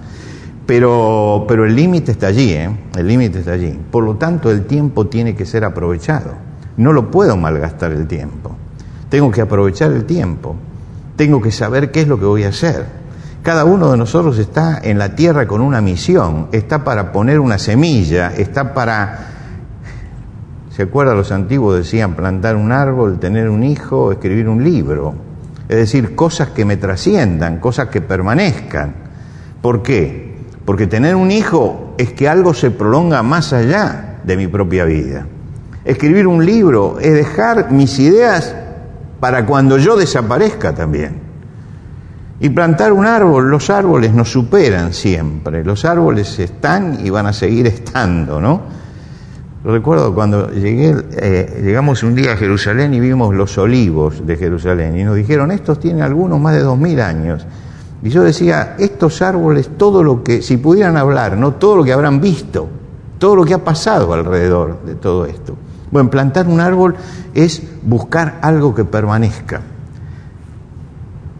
Pero, 0.69 1.45
pero 1.47 1.65
el 1.65 1.75
límite 1.75 2.11
está 2.11 2.27
allí, 2.27 2.53
¿eh? 2.53 2.69
el 2.95 3.07
límite 3.07 3.39
está 3.39 3.53
allí. 3.53 3.75
Por 3.89 4.03
lo 4.03 4.17
tanto, 4.17 4.51
el 4.51 4.67
tiempo 4.67 5.07
tiene 5.07 5.35
que 5.35 5.43
ser 5.43 5.65
aprovechado. 5.65 6.33
No 6.77 6.93
lo 6.93 7.09
puedo 7.09 7.35
malgastar 7.35 7.91
el 7.91 8.05
tiempo. 8.05 8.55
Tengo 9.09 9.31
que 9.31 9.41
aprovechar 9.41 9.91
el 9.93 10.05
tiempo. 10.05 10.55
Tengo 11.15 11.41
que 11.41 11.49
saber 11.51 11.89
qué 11.89 12.01
es 12.01 12.07
lo 12.07 12.19
que 12.19 12.25
voy 12.25 12.43
a 12.43 12.49
hacer. 12.49 12.85
Cada 13.41 13.65
uno 13.65 13.89
de 13.89 13.97
nosotros 13.97 14.37
está 14.37 14.79
en 14.83 14.99
la 14.99 15.15
tierra 15.15 15.47
con 15.47 15.61
una 15.61 15.81
misión, 15.81 16.49
está 16.51 16.83
para 16.83 17.11
poner 17.11 17.39
una 17.39 17.57
semilla, 17.57 18.31
está 18.37 18.75
para... 18.75 19.25
¿Se 20.69 20.83
acuerdan 20.83 21.17
los 21.17 21.31
antiguos 21.31 21.77
decían 21.77 22.13
plantar 22.13 22.55
un 22.55 22.71
árbol, 22.71 23.17
tener 23.17 23.49
un 23.49 23.63
hijo, 23.63 24.11
escribir 24.11 24.47
un 24.47 24.63
libro? 24.63 25.15
Es 25.67 25.77
decir, 25.77 26.15
cosas 26.15 26.49
que 26.49 26.63
me 26.63 26.77
trasciendan, 26.77 27.59
cosas 27.59 27.87
que 27.87 28.01
permanezcan. 28.01 28.93
¿Por 29.63 29.81
qué? 29.81 30.28
Porque 30.69 30.85
tener 30.85 31.15
un 31.15 31.31
hijo 31.31 31.95
es 31.97 32.13
que 32.13 32.29
algo 32.29 32.53
se 32.53 32.69
prolonga 32.69 33.23
más 33.23 33.53
allá 33.53 34.19
de 34.23 34.37
mi 34.37 34.45
propia 34.45 34.85
vida. 34.85 35.25
Escribir 35.83 36.27
un 36.27 36.45
libro 36.45 36.99
es 36.99 37.11
dejar 37.11 37.71
mis 37.71 37.97
ideas 37.97 38.55
para 39.19 39.47
cuando 39.47 39.79
yo 39.79 39.97
desaparezca 39.97 40.75
también. 40.75 41.21
Y 42.39 42.49
plantar 42.49 42.93
un 42.93 43.07
árbol, 43.07 43.49
los 43.49 43.71
árboles 43.71 44.13
nos 44.13 44.31
superan 44.31 44.93
siempre, 44.93 45.63
los 45.63 45.85
árboles 45.85 46.37
están 46.37 47.03
y 47.03 47.09
van 47.09 47.25
a 47.25 47.33
seguir 47.33 47.65
estando, 47.65 48.39
¿no? 48.39 48.61
Recuerdo 49.63 50.13
cuando 50.13 50.51
llegué, 50.51 50.95
eh, 51.17 51.63
llegamos 51.63 52.03
un 52.03 52.13
día 52.13 52.33
a 52.33 52.37
Jerusalén 52.37 52.93
y 52.93 52.99
vimos 52.99 53.33
los 53.33 53.57
olivos 53.57 54.23
de 54.23 54.37
Jerusalén 54.37 54.99
y 54.99 55.03
nos 55.03 55.15
dijeron, 55.15 55.49
estos 55.49 55.79
tienen 55.79 56.03
algunos 56.03 56.39
más 56.39 56.53
de 56.53 56.61
dos 56.61 56.77
mil 56.77 57.01
años. 57.01 57.47
Y 58.01 58.09
yo 58.09 58.23
decía, 58.23 58.75
estos 58.79 59.21
árboles, 59.21 59.71
todo 59.77 60.03
lo 60.03 60.23
que, 60.23 60.41
si 60.41 60.57
pudieran 60.57 60.95
hablar, 60.95 61.37
no 61.37 61.55
todo 61.55 61.75
lo 61.75 61.83
que 61.83 61.91
habrán 61.91 62.21
visto, 62.21 62.67
todo 63.17 63.35
lo 63.35 63.45
que 63.45 63.53
ha 63.53 63.63
pasado 63.63 64.13
alrededor 64.13 64.83
de 64.85 64.95
todo 64.95 65.25
esto. 65.25 65.55
Bueno, 65.91 66.09
plantar 66.09 66.47
un 66.47 66.59
árbol 66.59 66.95
es 67.33 67.61
buscar 67.83 68.39
algo 68.41 68.73
que 68.73 68.85
permanezca. 68.85 69.61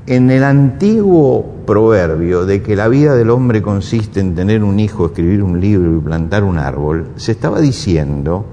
En 0.06 0.32
el 0.32 0.44
antiguo 0.44 1.46
proverbio 1.68 2.46
de 2.46 2.64
que 2.64 2.76
la 2.76 2.88
vida 2.88 3.16
del 3.16 3.30
hombre 3.30 3.62
consiste 3.62 4.20
en 4.20 4.34
tener 4.34 4.64
un 4.64 4.80
hijo, 4.80 5.06
escribir 5.06 5.44
un 5.44 5.62
libro 5.62 5.96
y 5.96 6.02
plantar 6.02 6.44
un 6.44 6.58
árbol, 6.58 7.10
se 7.16 7.32
estaba 7.32 7.62
diciendo 7.62 8.46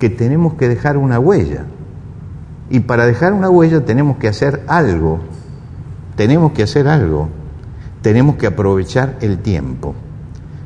que 0.00 0.10
tenemos 0.10 0.54
que 0.54 0.68
dejar 0.68 0.96
una 0.96 1.20
huella. 1.20 1.66
Y 2.68 2.80
para 2.80 3.06
dejar 3.06 3.32
una 3.32 3.48
huella 3.48 3.84
tenemos 3.84 4.16
que 4.16 4.26
hacer 4.26 4.64
algo, 4.66 5.20
tenemos 6.16 6.52
que 6.52 6.62
hacer 6.62 6.88
algo, 6.88 7.28
tenemos 8.02 8.36
que 8.36 8.46
aprovechar 8.46 9.16
el 9.20 9.38
tiempo. 9.38 9.94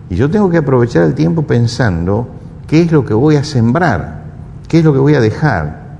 Y 0.09 0.17
yo 0.17 0.31
tengo 0.31 0.51
que 0.51 0.59
aprovechar 0.59 1.05
el 1.05 1.15
tiempo 1.15 1.43
pensando 1.43 2.29
qué 2.67 2.83
es 2.83 2.93
lo 2.93 3.05
que 3.05 3.15
voy 3.15 3.37
a 3.37 3.45
sembrar, 3.45 4.25
qué 4.69 4.79
es 4.79 4.85
lo 4.85 4.93
que 4.93 4.99
voy 4.99 5.15
a 5.15 5.21
dejar, 5.21 5.97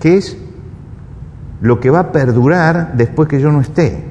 qué 0.00 0.16
es 0.16 0.36
lo 1.60 1.80
que 1.80 1.90
va 1.90 2.00
a 2.00 2.12
perdurar 2.12 2.92
después 2.94 3.28
que 3.28 3.40
yo 3.40 3.50
no 3.50 3.60
esté. 3.60 4.04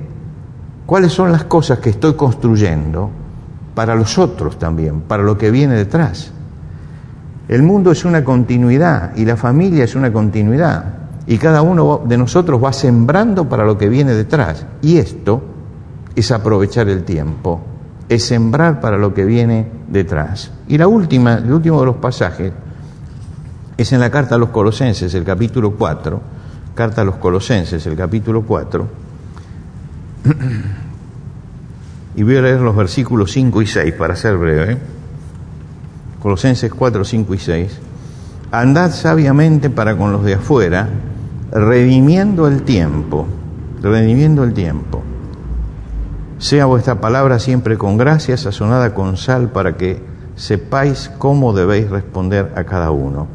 ¿Cuáles 0.86 1.12
son 1.12 1.32
las 1.32 1.44
cosas 1.44 1.80
que 1.80 1.90
estoy 1.90 2.14
construyendo 2.14 3.10
para 3.76 3.96
los 3.96 4.18
otros 4.18 4.58
también, 4.58 5.02
para 5.02 5.24
lo 5.24 5.38
que 5.38 5.52
viene 5.52 5.76
detrás? 5.76 6.32
El 7.48 7.64
mundo 7.64 7.92
es 7.92 8.06
una 8.06 8.24
continuidad 8.24 9.16
y 9.16 9.26
la 9.26 9.38
familia 9.38 9.84
es 9.84 9.96
una 9.96 10.12
continuidad. 10.12 10.97
Y 11.28 11.38
cada 11.38 11.62
uno 11.62 12.04
de 12.06 12.18
nosotros 12.18 12.64
va 12.64 12.74
sembrando 12.74 13.50
para 13.50 13.66
lo 13.66 13.78
que 13.78 13.90
viene 13.90 14.14
detrás. 14.14 14.66
Y 14.82 14.98
esto 14.98 15.42
es 16.16 16.32
aprovechar 16.32 16.88
el 16.90 17.04
tiempo, 17.04 17.62
es 18.10 18.26
sembrar 18.26 18.80
para 18.80 18.98
lo 18.98 19.14
que 19.14 19.26
viene 19.26 19.68
detrás. 19.88 20.52
Y 20.68 20.78
la 20.78 20.88
última, 20.88 21.36
el 21.36 21.52
último 21.52 21.80
de 21.82 21.86
los 21.86 21.98
pasajes 21.98 22.54
es 23.78 23.94
en 23.94 24.00
la 24.00 24.10
carta 24.10 24.36
a 24.36 24.38
los 24.38 24.50
Colosenses, 24.50 25.14
el 25.14 25.24
capítulo 25.24 25.72
4, 25.72 26.22
carta 26.74 27.02
a 27.02 27.06
los 27.06 27.18
Colosenses, 27.18 27.86
el 27.86 27.96
capítulo 27.96 28.42
4, 28.42 28.88
y 32.16 32.24
voy 32.24 32.36
a 32.38 32.42
leer 32.42 32.62
los 32.62 32.76
versículos 32.76 33.32
5 33.32 33.62
y 33.62 33.68
6 33.68 33.94
para 33.94 34.16
ser 34.16 34.38
breve. 34.38 34.78
Colosenses 36.22 36.74
4, 36.74 37.06
5 37.06 37.34
y 37.36 37.38
6. 37.38 37.80
Andad 38.52 38.92
sabiamente 38.92 39.70
para 39.70 39.96
con 39.96 40.12
los 40.12 40.24
de 40.24 40.34
afuera, 40.34 40.90
redimiendo 41.52 42.48
el 42.48 42.64
tiempo, 42.64 43.26
redimiendo 43.82 44.44
el 44.44 44.54
tiempo. 44.54 45.02
Sea 46.40 46.66
vuestra 46.66 47.02
palabra 47.02 47.40
siempre 47.40 47.78
con 47.78 47.98
gracia, 47.98 48.38
sazonada 48.38 48.94
con 48.94 49.18
sal, 49.18 49.52
para 49.52 49.78
que 49.78 50.02
sepáis 50.36 51.10
cómo 51.18 51.54
debéis 51.54 51.90
responder 51.90 52.54
a 52.56 52.64
cada 52.64 52.92
uno 52.92 53.28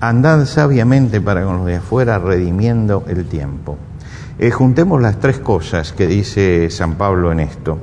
andad 0.00 0.44
sabiamente 0.46 1.20
para 1.20 1.44
con 1.44 1.58
los 1.58 1.66
de 1.66 1.76
afuera, 1.76 2.18
redimiendo 2.18 3.04
el 3.08 3.24
tiempo. 3.24 3.76
Eh, 4.38 4.50
juntemos 4.50 5.02
las 5.02 5.18
tres 5.18 5.38
cosas 5.38 5.92
que 5.92 6.06
dice 6.06 6.70
San 6.70 6.94
Pablo 6.94 7.32
en 7.32 7.40
esto. 7.40 7.78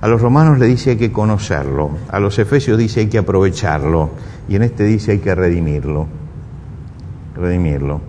A 0.00 0.08
los 0.08 0.20
romanos 0.20 0.58
le 0.58 0.66
dice 0.66 0.90
hay 0.90 0.96
que 0.96 1.10
conocerlo, 1.10 1.90
a 2.08 2.20
los 2.20 2.38
efesios 2.38 2.78
dice 2.78 3.00
hay 3.00 3.06
que 3.08 3.18
aprovecharlo, 3.18 4.10
y 4.48 4.54
en 4.54 4.62
este 4.62 4.84
dice 4.84 5.12
hay 5.12 5.18
que 5.18 5.34
redimirlo. 5.34 6.06
Redimirlo. 7.34 8.00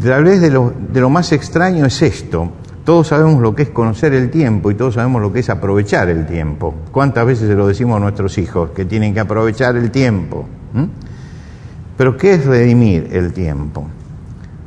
Tal 0.00 0.24
vez 0.24 0.40
de 0.40 0.50
lo, 0.50 0.72
de 0.92 1.00
lo 1.00 1.10
más 1.10 1.32
extraño 1.32 1.86
es 1.86 2.00
esto. 2.02 2.50
Todos 2.84 3.08
sabemos 3.08 3.40
lo 3.40 3.54
que 3.54 3.62
es 3.62 3.68
conocer 3.68 4.12
el 4.14 4.30
tiempo 4.30 4.70
y 4.70 4.74
todos 4.74 4.94
sabemos 4.94 5.22
lo 5.22 5.32
que 5.32 5.40
es 5.40 5.50
aprovechar 5.50 6.08
el 6.08 6.26
tiempo. 6.26 6.74
¿Cuántas 6.90 7.24
veces 7.26 7.48
se 7.48 7.54
lo 7.54 7.68
decimos 7.68 7.96
a 7.96 8.00
nuestros 8.00 8.38
hijos? 8.38 8.70
Que 8.70 8.84
tienen 8.84 9.14
que 9.14 9.20
aprovechar 9.20 9.76
el 9.76 9.90
tiempo. 9.90 10.46
Pero 11.96 12.16
¿qué 12.16 12.34
es 12.34 12.44
redimir 12.44 13.10
el 13.12 13.32
tiempo? 13.32 13.86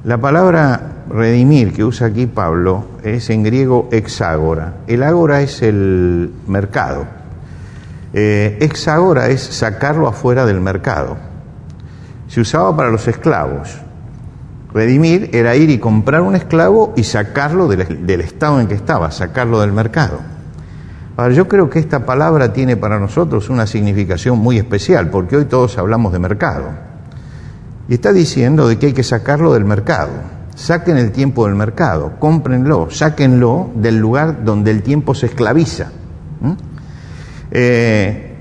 La 0.05 0.17
palabra 0.20 1.03
redimir 1.10 1.74
que 1.74 1.84
usa 1.84 2.08
aquí 2.08 2.25
Pablo 2.27 2.86
es 3.03 3.29
en 3.29 3.44
griego 3.44 3.89
exágora. 3.91 4.75
El 4.88 5.03
ágora 5.03 5.41
es 5.41 5.62
el 5.62 6.32
mercado. 6.48 7.05
Eh, 8.13 8.58
exágora 8.62 9.27
es 9.27 9.41
sacarlo 9.41 10.08
afuera 10.08 10.46
del 10.46 10.62
mercado. 10.62 11.17
Se 12.27 12.39
usaba 12.39 12.77
para 12.77 12.91
los 12.91 13.08
esclavos. 13.08 13.85
Redimir 14.76 15.30
era 15.32 15.56
ir 15.56 15.70
y 15.70 15.78
comprar 15.78 16.22
un 16.22 16.36
esclavo 16.36 16.92
y 16.98 17.06
sacarlo 17.06 17.70
del, 17.70 18.20
estado 18.20 18.60
en 18.60 18.68
que 18.68 18.74
estaba, 18.74 19.10
sacarlo 19.10 19.62
del 19.62 19.72
mercado. 19.72 20.20
Ahora, 21.16 21.34
yo 21.34 21.48
creo 21.48 21.70
que 21.70 21.80
esta 21.80 22.06
palabra 22.06 22.52
tiene 22.52 22.76
para 22.76 23.00
nosotros 23.00 23.50
una 23.50 23.68
significación 23.68 24.38
muy 24.38 24.58
especial, 24.58 25.10
porque 25.10 25.38
hoy 25.38 25.46
todos 25.46 25.78
hablamos 25.78 26.12
de 26.12 26.20
mercado. 26.20 26.72
Y 27.88 27.94
está 27.94 28.12
diciendo 28.12 28.68
de 28.68 28.78
que 28.78 28.88
hay 28.88 28.94
que 28.94 29.04
sacarlo 29.04 29.54
del 29.54 29.64
mercado. 29.64 30.12
Saquen 30.56 30.98
el 30.98 31.14
tiempo 31.14 31.46
del 31.46 31.56
mercado, 31.56 32.20
cómprenlo, 32.20 32.90
sáquenlo 32.92 33.70
del 33.76 33.98
lugar 33.98 34.44
donde 34.44 34.72
el 34.72 34.84
tiempo 34.84 35.16
se 35.16 35.28
esclaviza. 35.28 35.92
Eh, 37.50 38.36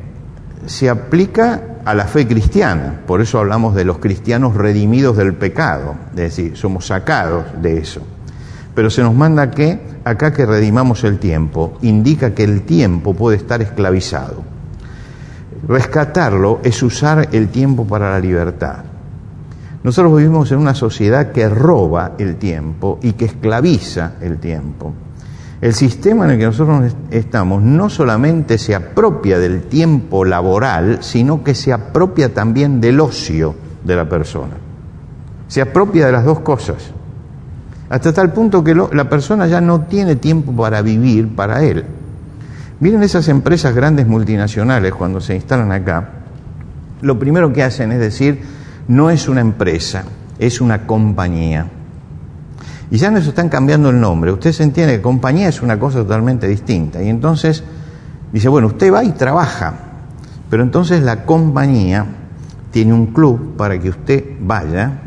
se 0.66 0.90
aplica 0.90 1.73
a 1.84 1.94
la 1.94 2.06
fe 2.06 2.26
cristiana, 2.26 3.00
por 3.06 3.20
eso 3.20 3.38
hablamos 3.38 3.74
de 3.74 3.84
los 3.84 3.98
cristianos 3.98 4.54
redimidos 4.54 5.16
del 5.16 5.34
pecado, 5.34 5.94
es 6.10 6.16
decir, 6.16 6.56
somos 6.56 6.86
sacados 6.86 7.44
de 7.60 7.78
eso. 7.78 8.00
Pero 8.74 8.90
se 8.90 9.02
nos 9.02 9.14
manda 9.14 9.50
que 9.50 9.80
acá 10.04 10.32
que 10.32 10.46
redimamos 10.46 11.04
el 11.04 11.18
tiempo, 11.18 11.78
indica 11.82 12.34
que 12.34 12.44
el 12.44 12.62
tiempo 12.62 13.14
puede 13.14 13.36
estar 13.36 13.62
esclavizado. 13.62 14.42
Rescatarlo 15.66 16.60
es 16.62 16.82
usar 16.82 17.28
el 17.32 17.48
tiempo 17.48 17.86
para 17.86 18.10
la 18.10 18.20
libertad. 18.20 18.84
Nosotros 19.82 20.16
vivimos 20.16 20.50
en 20.52 20.58
una 20.58 20.74
sociedad 20.74 21.32
que 21.32 21.48
roba 21.48 22.12
el 22.18 22.36
tiempo 22.36 22.98
y 23.02 23.12
que 23.12 23.26
esclaviza 23.26 24.14
el 24.20 24.38
tiempo. 24.38 24.92
El 25.64 25.72
sistema 25.72 26.26
en 26.26 26.32
el 26.32 26.38
que 26.38 26.44
nosotros 26.44 26.94
estamos 27.10 27.62
no 27.62 27.88
solamente 27.88 28.58
se 28.58 28.74
apropia 28.74 29.38
del 29.38 29.62
tiempo 29.62 30.26
laboral, 30.26 30.98
sino 31.00 31.42
que 31.42 31.54
se 31.54 31.72
apropia 31.72 32.34
también 32.34 32.82
del 32.82 33.00
ocio 33.00 33.54
de 33.82 33.96
la 33.96 34.06
persona. 34.06 34.52
Se 35.48 35.62
apropia 35.62 36.04
de 36.04 36.12
las 36.12 36.26
dos 36.26 36.40
cosas. 36.40 36.90
Hasta 37.88 38.12
tal 38.12 38.34
punto 38.34 38.62
que 38.62 38.74
la 38.74 39.08
persona 39.08 39.46
ya 39.46 39.62
no 39.62 39.80
tiene 39.86 40.16
tiempo 40.16 40.52
para 40.52 40.82
vivir 40.82 41.34
para 41.34 41.64
él. 41.64 41.82
Miren 42.80 43.02
esas 43.02 43.28
empresas 43.28 43.74
grandes 43.74 44.06
multinacionales 44.06 44.92
cuando 44.92 45.18
se 45.22 45.34
instalan 45.34 45.72
acá, 45.72 46.10
lo 47.00 47.18
primero 47.18 47.54
que 47.54 47.62
hacen 47.62 47.90
es 47.90 48.00
decir, 48.00 48.42
no 48.86 49.08
es 49.08 49.30
una 49.30 49.40
empresa, 49.40 50.04
es 50.38 50.60
una 50.60 50.86
compañía. 50.86 51.68
Y 52.90 52.98
ya 52.98 53.10
nos 53.10 53.26
están 53.26 53.48
cambiando 53.48 53.90
el 53.90 54.00
nombre. 54.00 54.32
Usted 54.32 54.52
se 54.52 54.62
entiende 54.62 54.96
que 54.96 55.02
compañía 55.02 55.48
es 55.48 55.62
una 55.62 55.78
cosa 55.78 55.98
totalmente 55.98 56.46
distinta. 56.46 57.02
Y 57.02 57.08
entonces 57.08 57.64
dice, 58.32 58.48
bueno, 58.48 58.68
usted 58.68 58.92
va 58.92 59.04
y 59.04 59.12
trabaja, 59.12 59.74
pero 60.50 60.62
entonces 60.62 61.02
la 61.02 61.24
compañía 61.24 62.06
tiene 62.70 62.92
un 62.92 63.06
club 63.06 63.56
para 63.56 63.78
que 63.78 63.88
usted 63.88 64.24
vaya 64.40 65.00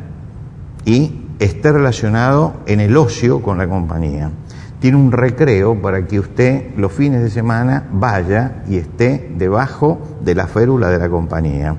y 0.86 1.26
esté 1.40 1.72
relacionado 1.72 2.56
en 2.66 2.80
el 2.80 2.96
ocio 2.98 3.42
con 3.42 3.58
la 3.58 3.68
compañía. 3.68 4.32
Tiene 4.80 4.98
un 4.98 5.12
recreo 5.12 5.82
para 5.82 6.06
que 6.06 6.20
usted 6.20 6.76
los 6.78 6.92
fines 6.92 7.22
de 7.22 7.30
semana 7.30 7.86
vaya 7.92 8.64
y 8.70 8.78
esté 8.78 9.34
debajo 9.38 10.00
de 10.24 10.36
la 10.36 10.48
férula 10.48 10.90
de 10.90 11.00
la 11.00 11.10
compañía 11.10 11.76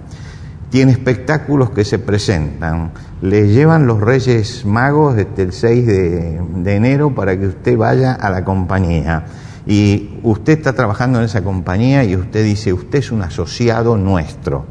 tiene 0.70 0.92
espectáculos 0.92 1.70
que 1.70 1.84
se 1.84 1.98
presentan. 1.98 2.92
Le 3.22 3.48
llevan 3.48 3.86
los 3.86 4.00
Reyes 4.00 4.64
Magos 4.64 5.16
desde 5.16 5.42
el 5.42 5.52
6 5.52 5.86
de, 5.86 6.74
enero 6.76 7.14
para 7.14 7.38
que 7.38 7.46
usted 7.46 7.76
vaya 7.76 8.12
a 8.12 8.30
la 8.30 8.44
compañía. 8.44 9.24
Y 9.66 10.18
usted 10.22 10.54
está 10.58 10.74
trabajando 10.74 11.18
en 11.18 11.24
esa 11.24 11.42
compañía 11.42 12.04
y 12.04 12.16
usted 12.16 12.44
dice, 12.44 12.72
usted 12.72 12.98
es 12.98 13.12
un 13.12 13.22
asociado 13.22 13.96
nuestro. 13.96 14.66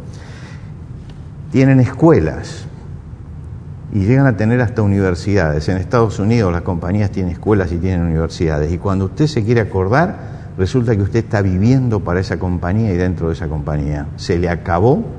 Tienen 1.51 1.79
escuelas 1.79 2.65
y 3.93 3.99
llegan 3.99 4.27
a 4.27 4.37
tener 4.37 4.61
hasta 4.61 4.81
universidades. 4.81 5.67
En 5.69 5.77
Estados 5.77 6.19
Unidos 6.19 6.51
las 6.51 6.61
compañías 6.61 7.11
tienen 7.11 7.31
escuelas 7.31 7.71
y 7.71 7.77
tienen 7.77 8.01
universidades. 8.01 8.71
Y 8.71 8.77
cuando 8.77 9.05
usted 9.05 9.27
se 9.27 9.43
quiere 9.43 9.61
acordar, 9.61 10.37
resulta 10.57 10.95
que 10.95 11.01
usted 11.01 11.19
está 11.19 11.41
viviendo 11.41 12.03
para 12.03 12.19
esa 12.19 12.37
compañía 12.37 12.91
y 12.91 12.97
dentro 12.97 13.27
de 13.27 13.33
esa 13.33 13.47
compañía. 13.47 14.07
Se 14.15 14.37
le 14.37 14.49
acabó 14.49 15.16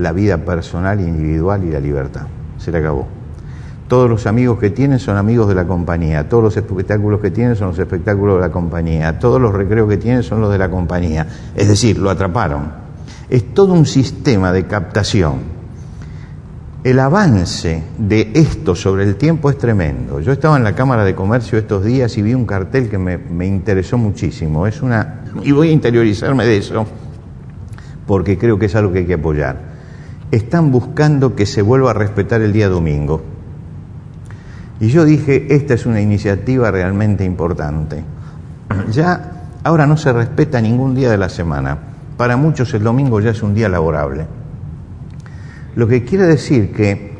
la 0.00 0.12
vida 0.12 0.38
personal, 0.38 1.00
individual 1.00 1.64
y 1.64 1.70
la 1.70 1.80
libertad. 1.80 2.22
Se 2.58 2.72
le 2.72 2.78
acabó. 2.78 3.06
Todos 3.88 4.08
los 4.08 4.26
amigos 4.26 4.58
que 4.58 4.70
tienen 4.70 5.00
son 5.00 5.16
amigos 5.16 5.48
de 5.48 5.54
la 5.54 5.66
compañía, 5.66 6.28
todos 6.28 6.44
los 6.44 6.56
espectáculos 6.56 7.20
que 7.20 7.32
tienen 7.32 7.56
son 7.56 7.68
los 7.68 7.78
espectáculos 7.78 8.36
de 8.36 8.40
la 8.42 8.52
compañía, 8.52 9.18
todos 9.18 9.40
los 9.40 9.52
recreos 9.52 9.88
que 9.88 9.96
tienen 9.96 10.22
son 10.22 10.40
los 10.40 10.52
de 10.52 10.58
la 10.58 10.70
compañía. 10.70 11.26
Es 11.56 11.68
decir, 11.68 11.98
lo 11.98 12.08
atraparon. 12.08 12.70
Es 13.28 13.52
todo 13.52 13.72
un 13.72 13.86
sistema 13.86 14.52
de 14.52 14.66
captación. 14.66 15.60
El 16.84 17.00
avance 17.00 17.82
de 17.98 18.30
esto 18.34 18.74
sobre 18.76 19.02
el 19.02 19.16
tiempo 19.16 19.50
es 19.50 19.58
tremendo. 19.58 20.20
Yo 20.20 20.32
estaba 20.32 20.56
en 20.56 20.64
la 20.64 20.74
Cámara 20.74 21.04
de 21.04 21.14
Comercio 21.14 21.58
estos 21.58 21.84
días 21.84 22.16
y 22.16 22.22
vi 22.22 22.32
un 22.32 22.46
cartel 22.46 22.88
que 22.88 22.96
me, 22.96 23.18
me 23.18 23.46
interesó 23.46 23.98
muchísimo. 23.98 24.68
Es 24.68 24.82
una, 24.82 25.24
y 25.42 25.50
voy 25.50 25.70
a 25.70 25.72
interiorizarme 25.72 26.46
de 26.46 26.58
eso 26.58 26.86
porque 28.06 28.38
creo 28.38 28.58
que 28.58 28.66
es 28.66 28.74
algo 28.76 28.92
que 28.92 29.00
hay 29.00 29.06
que 29.06 29.14
apoyar 29.14 29.69
están 30.30 30.70
buscando 30.70 31.34
que 31.34 31.46
se 31.46 31.62
vuelva 31.62 31.90
a 31.90 31.94
respetar 31.94 32.40
el 32.40 32.52
día 32.52 32.68
domingo. 32.68 33.22
Y 34.80 34.88
yo 34.88 35.04
dije, 35.04 35.54
esta 35.54 35.74
es 35.74 35.86
una 35.86 36.00
iniciativa 36.00 36.70
realmente 36.70 37.24
importante. 37.24 38.04
Ya 38.92 39.48
ahora 39.64 39.86
no 39.86 39.96
se 39.96 40.12
respeta 40.12 40.60
ningún 40.60 40.94
día 40.94 41.10
de 41.10 41.18
la 41.18 41.28
semana. 41.28 41.76
Para 42.16 42.36
muchos 42.36 42.72
el 42.74 42.82
domingo 42.82 43.20
ya 43.20 43.30
es 43.30 43.42
un 43.42 43.54
día 43.54 43.68
laborable. 43.68 44.26
Lo 45.74 45.86
que 45.86 46.04
quiere 46.04 46.26
decir 46.26 46.72
que 46.72 47.10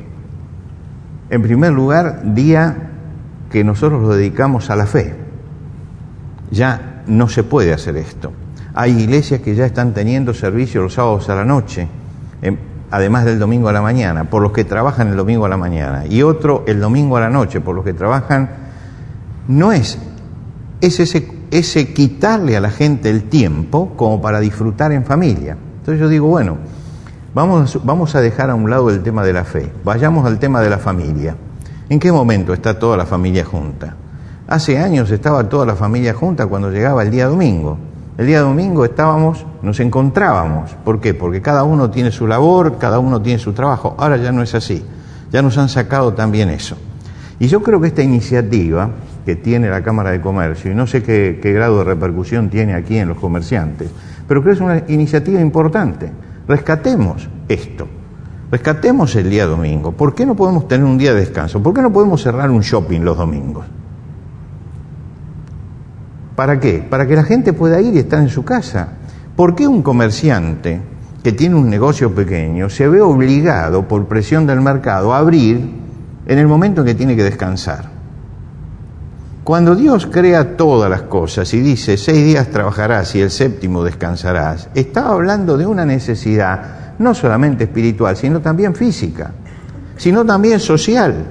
En 1.31 1.42
primer 1.42 1.73
lugar, 1.73 2.35
día 2.35 2.90
que 3.51 3.62
nosotros 3.62 4.03
lo 4.03 4.14
dedicamos 4.14 4.68
a 4.68 4.77
la 4.77 4.87
fe. 4.87 5.14
Ya 6.51 7.03
no 7.07 7.29
se 7.29 7.44
puede 7.44 7.73
hacer 7.73 7.96
esto. 7.96 8.33
Hay 8.75 9.01
iglesias 9.01 9.40
que 9.40 9.55
ya 9.55 9.64
están 9.64 9.94
teniendo 9.94 10.35
servicio 10.35 10.83
los 10.83 10.94
sábados 10.94 11.29
a 11.29 11.37
la 11.37 11.44
noche, 11.44 11.88
además 12.90 13.24
del 13.24 13.38
domingo 13.38 13.68
a 13.68 13.72
la 13.72 13.83
mañana, 13.83 14.24
por 14.24 14.42
los 14.42 14.53
que 14.53 14.64
trabajan 14.64 15.09
el 15.09 15.16
domingo 15.16 15.46
a 15.46 15.48
la 15.48 15.57
mañana, 15.57 16.07
y 16.07 16.22
otro 16.22 16.64
el 16.66 16.81
domingo 16.81 17.16
a 17.16 17.20
la 17.20 17.31
noche, 17.31 17.61
por 17.61 17.74
los 17.74 17.85
que 17.85 17.92
trabajan. 17.92 18.50
No 19.48 19.72
es, 19.72 19.98
es 20.81 21.00
ese, 21.00 21.29
ese 21.50 21.92
quitarle 21.92 22.57
a 22.57 22.61
la 22.61 22.70
gente 22.70 23.11
el 23.11 23.24
tiempo 23.24 23.94
como 23.96 24.20
para 24.20 24.40
disfrutar 24.40 24.92
en 24.92 25.05
familia. 25.05 25.57
Entonces 25.79 26.00
yo 26.00 26.09
digo, 26.09 26.29
bueno, 26.29 26.59
vamos, 27.35 27.81
vamos 27.85 28.14
a 28.14 28.20
dejar 28.20 28.50
a 28.50 28.55
un 28.55 28.70
lado 28.70 28.90
el 28.90 29.03
tema 29.03 29.24
de 29.24 29.33
la 29.33 29.44
fe, 29.44 29.72
vayamos 29.85 30.26
al 30.26 30.38
tema 30.38 30.61
de 30.61 30.70
la 30.70 30.79
familia. 30.79 31.37
¿En 31.88 31.98
qué 31.98 32.12
momento 32.12 32.53
está 32.53 32.79
toda 32.79 32.96
la 32.96 33.07
familia 33.07 33.44
junta? 33.44 33.96
Hace 34.46 34.79
años 34.79 35.11
estaba 35.11 35.48
toda 35.48 35.66
la 35.66 35.74
familia 35.74 36.14
junta 36.14 36.46
cuando 36.46 36.70
llegaba 36.70 37.03
el 37.03 37.11
día 37.11 37.26
domingo. 37.26 37.79
El 38.20 38.26
día 38.26 38.42
domingo 38.42 38.85
estábamos, 38.85 39.46
nos 39.62 39.80
encontrábamos. 39.80 40.72
¿Por 40.85 41.00
qué? 41.00 41.14
Porque 41.14 41.40
cada 41.40 41.64
uno 41.64 41.90
tiene 41.90 42.11
su 42.11 42.26
labor, 42.26 42.76
cada 42.76 42.98
uno 42.98 43.22
tiene 43.22 43.38
su 43.38 43.54
trabajo. 43.54 43.94
Ahora 43.96 44.18
ya 44.18 44.30
no 44.30 44.42
es 44.42 44.54
así. 44.54 44.85
Ya 45.33 45.40
nos 45.40 45.56
han 45.56 45.70
sacado 45.70 46.12
también 46.12 46.50
eso. 46.50 46.76
Y 47.38 47.46
yo 47.46 47.62
creo 47.62 47.80
que 47.80 47.87
esta 47.87 48.02
iniciativa 48.02 48.90
que 49.24 49.37
tiene 49.37 49.70
la 49.70 49.83
Cámara 49.83 50.11
de 50.11 50.20
Comercio, 50.20 50.70
y 50.70 50.74
no 50.74 50.87
sé 50.87 51.02
qué, 51.02 51.40
grado 51.42 51.78
de 51.78 51.85
repercusión 51.85 52.50
tiene 52.50 52.74
aquí 52.74 52.98
en 52.98 53.09
los 53.09 53.16
comerciantes, 53.16 53.88
pero 54.28 54.42
creo 54.42 54.52
que 54.52 54.56
es 54.59 54.61
una 54.61 54.85
iniciativa 54.88 55.40
importante. 55.40 56.12
Rescatemos 56.46 57.26
esto. 57.48 57.88
Rescatemos 58.50 59.16
el 59.16 59.30
día 59.30 59.46
domingo. 59.46 59.92
¿Por 59.92 60.14
qué 60.14 60.26
no 60.26 60.35
podemos 60.35 60.68
tener 60.68 60.85
un 60.85 60.98
día 60.98 61.14
de 61.14 61.20
descanso? 61.20 61.62
¿Por 61.62 61.72
qué 61.72 61.80
no 61.80 61.90
podemos 61.90 62.22
cerrar 62.22 62.50
un 62.50 62.61
shopping 62.61 63.00
los 63.00 63.16
domingos? 63.16 63.64
¿Para 66.40 66.59
qué? 66.59 66.83
Para 66.88 67.07
que 67.07 67.14
la 67.14 67.24
gente 67.24 67.53
pueda 67.53 67.83
ir 67.83 67.94
y 67.94 67.98
estar 67.98 68.18
en 68.18 68.31
su 68.31 68.46
casa. 68.46 68.88
¿Por 69.37 69.55
qué 69.55 69.68
un 69.68 69.83
comerciante 69.83 70.81
que 71.22 71.33
tiene 71.33 71.55
un 71.55 71.68
negocio 71.68 72.14
pequeño 72.14 72.70
se 72.70 72.88
ve 72.88 73.03
obligado 73.03 73.87
por 73.87 74.07
presión 74.07 74.46
del 74.46 74.62
mercado 74.62 75.12
a 75.12 75.18
abrir 75.18 75.70
en 76.24 76.38
el 76.38 76.46
momento 76.46 76.81
en 76.81 76.87
que 76.87 76.94
tiene 76.94 77.14
que 77.14 77.24
descansar? 77.24 77.90
Cuando 79.44 79.76
Dios 79.76 80.07
crea 80.07 80.57
todas 80.57 80.88
las 80.88 81.03
cosas 81.03 81.53
y 81.53 81.61
dice 81.61 81.98
seis 81.98 82.24
días 82.24 82.48
trabajarás 82.48 83.14
y 83.16 83.20
el 83.20 83.31
séptimo 83.31 83.85
descansarás, 83.85 84.70
estaba 84.74 85.11
hablando 85.11 85.59
de 85.59 85.66
una 85.66 85.85
necesidad 85.85 86.94
no 86.98 87.12
solamente 87.12 87.64
espiritual, 87.64 88.16
sino 88.16 88.40
también 88.40 88.74
física, 88.74 89.33
sino 89.98 90.24
también 90.24 90.59
social. 90.59 91.22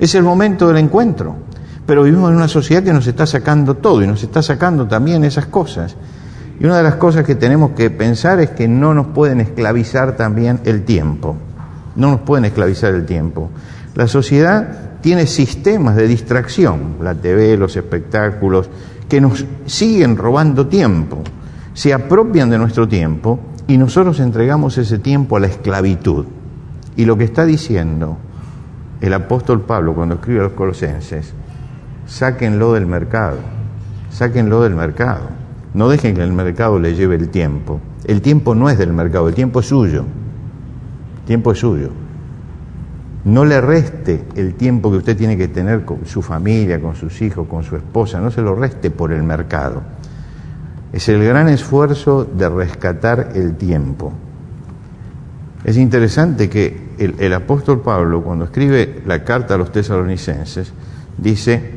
Es 0.00 0.16
el 0.16 0.24
momento 0.24 0.66
del 0.66 0.78
encuentro. 0.78 1.36
Pero 1.86 2.02
vivimos 2.02 2.30
en 2.30 2.36
una 2.36 2.48
sociedad 2.48 2.82
que 2.82 2.92
nos 2.92 3.06
está 3.06 3.26
sacando 3.26 3.76
todo 3.76 4.02
y 4.02 4.06
nos 4.06 4.22
está 4.22 4.42
sacando 4.42 4.86
también 4.86 5.24
esas 5.24 5.46
cosas. 5.46 5.96
Y 6.58 6.64
una 6.64 6.78
de 6.78 6.82
las 6.82 6.96
cosas 6.96 7.24
que 7.24 7.34
tenemos 7.34 7.72
que 7.72 7.90
pensar 7.90 8.40
es 8.40 8.50
que 8.50 8.66
no 8.66 8.92
nos 8.92 9.08
pueden 9.08 9.40
esclavizar 9.40 10.16
también 10.16 10.60
el 10.64 10.84
tiempo. 10.84 11.36
No 11.94 12.10
nos 12.10 12.20
pueden 12.20 12.46
esclavizar 12.46 12.94
el 12.94 13.06
tiempo. 13.06 13.50
La 13.94 14.08
sociedad 14.08 14.98
tiene 15.00 15.26
sistemas 15.26 15.96
de 15.96 16.08
distracción, 16.08 16.96
la 17.00 17.14
TV, 17.14 17.56
los 17.56 17.76
espectáculos, 17.76 18.68
que 19.08 19.20
nos 19.20 19.44
siguen 19.66 20.16
robando 20.16 20.66
tiempo, 20.66 21.22
se 21.74 21.94
apropian 21.94 22.50
de 22.50 22.58
nuestro 22.58 22.88
tiempo 22.88 23.38
y 23.68 23.78
nosotros 23.78 24.18
entregamos 24.20 24.78
ese 24.78 24.98
tiempo 24.98 25.36
a 25.36 25.40
la 25.40 25.46
esclavitud. 25.46 26.24
Y 26.96 27.04
lo 27.04 27.16
que 27.16 27.24
está 27.24 27.44
diciendo 27.44 28.18
el 29.00 29.12
apóstol 29.12 29.60
Pablo 29.60 29.94
cuando 29.94 30.16
escribe 30.16 30.40
a 30.40 30.44
los 30.44 30.52
colosenses, 30.52 31.32
sáquenlo 32.06 32.72
del 32.72 32.86
mercado, 32.86 33.38
sáquenlo 34.10 34.62
del 34.62 34.74
mercado. 34.74 35.28
No 35.74 35.88
dejen 35.88 36.14
que 36.14 36.22
el 36.22 36.32
mercado 36.32 36.78
le 36.78 36.94
lleve 36.94 37.16
el 37.16 37.28
tiempo. 37.28 37.80
El 38.04 38.22
tiempo 38.22 38.54
no 38.54 38.70
es 38.70 38.78
del 38.78 38.92
mercado, 38.92 39.28
el 39.28 39.34
tiempo 39.34 39.60
es 39.60 39.66
suyo. 39.66 40.04
El 41.18 41.26
tiempo 41.26 41.52
es 41.52 41.58
suyo. 41.58 41.90
No 43.24 43.44
le 43.44 43.60
reste 43.60 44.24
el 44.36 44.54
tiempo 44.54 44.90
que 44.90 44.98
usted 44.98 45.16
tiene 45.16 45.36
que 45.36 45.48
tener 45.48 45.84
con 45.84 46.06
su 46.06 46.22
familia, 46.22 46.80
con 46.80 46.94
sus 46.94 47.20
hijos, 47.22 47.48
con 47.48 47.64
su 47.64 47.76
esposa, 47.76 48.20
no 48.20 48.30
se 48.30 48.40
lo 48.40 48.54
reste 48.54 48.90
por 48.90 49.12
el 49.12 49.24
mercado. 49.24 49.82
Es 50.92 51.08
el 51.08 51.22
gran 51.24 51.48
esfuerzo 51.48 52.24
de 52.24 52.48
rescatar 52.48 53.32
el 53.34 53.56
tiempo. 53.56 54.12
Es 55.64 55.76
interesante 55.76 56.48
que 56.48 56.86
el, 56.96 57.32
apóstol 57.32 57.80
Pablo, 57.80 58.22
cuando 58.22 58.44
escribe 58.44 59.02
la 59.04 59.24
carta 59.24 59.54
a 59.54 59.58
los 59.58 59.72
tesalonicenses, 59.72 60.72
dice, 61.18 61.75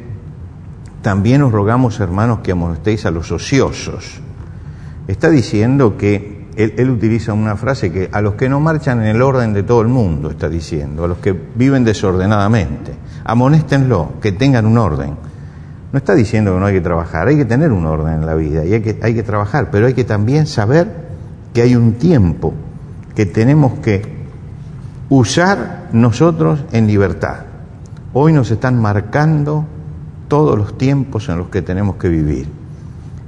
también 1.02 1.42
os 1.42 1.52
rogamos, 1.52 2.00
hermanos, 2.00 2.40
que 2.40 2.52
amonestéis 2.52 3.06
a 3.06 3.12
los 3.12 3.32
ociosos. 3.32 4.20
Está 5.08 5.30
diciendo 5.30 5.98
que 5.98 6.48
él, 6.56 6.90
utiliza 6.90 7.32
una 7.32 7.56
frase 7.56 7.92
que 7.92 8.10
a 8.12 8.22
los 8.22 8.34
que 8.34 8.50
no 8.50 8.60
marchan 8.60 9.02
en 9.02 9.16
el 9.16 9.22
orden 9.22 9.54
de 9.54 9.64
todo 9.64 9.82
el 9.82 9.88
mundo, 9.88 10.30
está 10.30 10.50
diciendo, 10.50 11.06
a 11.06 11.08
los 11.08 11.20
que 11.20 11.32
viven 11.32 11.86
desordenadamente, 11.86 12.94
amonéstenlo, 13.24 14.14
que 14.22 14.34
tengan 14.34 14.66
un 14.66 14.78
orden. 14.78 15.16
No 15.92 15.98
está 15.98 16.14
diciendo 16.14 16.54
que 16.54 16.60
no 16.60 16.66
hay 16.66 16.74
que 16.74 16.82
trabajar, 16.82 17.30
hay 17.30 17.38
que 17.38 17.46
tener 17.46 17.72
un 17.72 17.86
orden 17.86 18.16
en 18.16 18.26
la 18.26 18.36
vida 18.36 18.66
y 18.66 18.74
hay 18.74 18.82
que, 18.82 19.00
hay 19.02 19.16
que 19.16 19.24
trabajar, 19.24 19.70
pero 19.72 19.88
hay 19.88 19.94
que 19.94 20.04
también 20.04 20.48
saber 20.48 21.10
que 21.54 21.62
hay 21.62 21.76
un 21.76 21.94
tiempo 21.94 22.54
que 23.16 23.26
tenemos 23.26 23.80
que 23.80 24.02
usar 25.10 25.88
nosotros 25.94 26.64
en 26.72 26.88
libertad. 26.88 27.46
Hoy 28.14 28.34
nos 28.34 28.52
están 28.52 28.80
marcando 28.80 29.66
todos 30.30 30.58
los 30.58 30.78
tiempos 30.78 31.28
en 31.28 31.38
los 31.38 31.50
que 31.50 31.62
tenemos 31.62 31.98
que 31.98 32.08
vivir. 32.08 32.48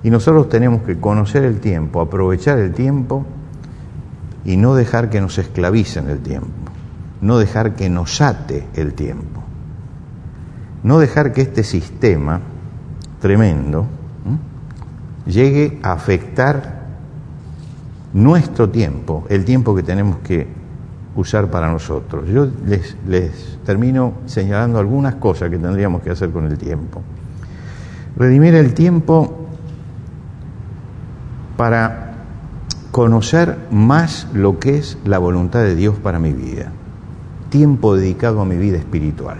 Y 0.04 0.10
nosotros 0.10 0.48
tenemos 0.48 0.84
que 0.84 0.98
conocer 0.98 1.44
el 1.44 1.60
tiempo, 1.60 2.00
aprovechar 2.00 2.58
el 2.60 2.74
tiempo 2.74 3.26
y 4.46 4.56
no 4.56 4.74
dejar 4.76 5.10
que 5.10 5.20
nos 5.20 5.38
esclavicen 5.38 6.10
el 6.10 6.20
tiempo, 6.20 6.72
no 7.20 7.38
dejar 7.38 7.76
que 7.76 7.90
nos 7.90 8.22
ate 8.22 8.68
el 8.76 8.94
tiempo, 8.94 9.44
no 10.84 11.00
dejar 11.00 11.34
que 11.34 11.42
este 11.42 11.64
sistema 11.64 12.40
tremendo 13.20 13.86
llegue 15.26 15.80
a 15.84 15.92
afectar 15.92 16.82
nuestro 18.14 18.70
tiempo, 18.70 19.26
el 19.30 19.46
tiempo 19.46 19.76
que 19.76 19.84
tenemos 19.84 20.18
que 20.20 20.61
usar 21.16 21.50
para 21.50 21.72
nosotros. 21.72 22.28
Yo 22.30 22.48
les, 22.66 22.96
les 23.08 23.60
termino 23.66 24.14
señalando 24.26 24.80
algunas 24.80 25.16
cosas 25.16 25.50
que 25.50 25.58
tendríamos 25.58 26.02
que 26.02 26.12
hacer 26.12 26.32
con 26.32 26.46
el 26.46 26.58
tiempo. 26.58 27.02
Redimir 28.16 28.56
el 28.56 28.74
tiempo 28.74 29.48
para 31.58 32.12
conocer 32.92 33.58
más 33.72 34.28
lo 34.34 34.60
que 34.60 34.78
es 34.78 34.98
la 35.06 35.18
voluntad 35.18 35.62
de 35.62 35.76
Dios 35.76 35.96
para 35.98 36.20
mi 36.20 36.34
vida. 36.34 36.72
Tiempo 37.50 37.96
dedicado 37.96 38.42
a 38.42 38.46
mi 38.46 38.58
vida 38.58 38.78
espiritual. 38.78 39.38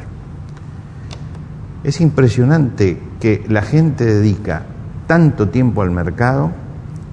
Es 1.84 2.00
impresionante 2.00 3.02
que 3.20 3.44
la 3.48 3.62
gente 3.62 4.06
dedica 4.06 4.64
tanto 5.08 5.50
tiempo 5.50 5.82
al 5.82 5.92
mercado 5.92 6.52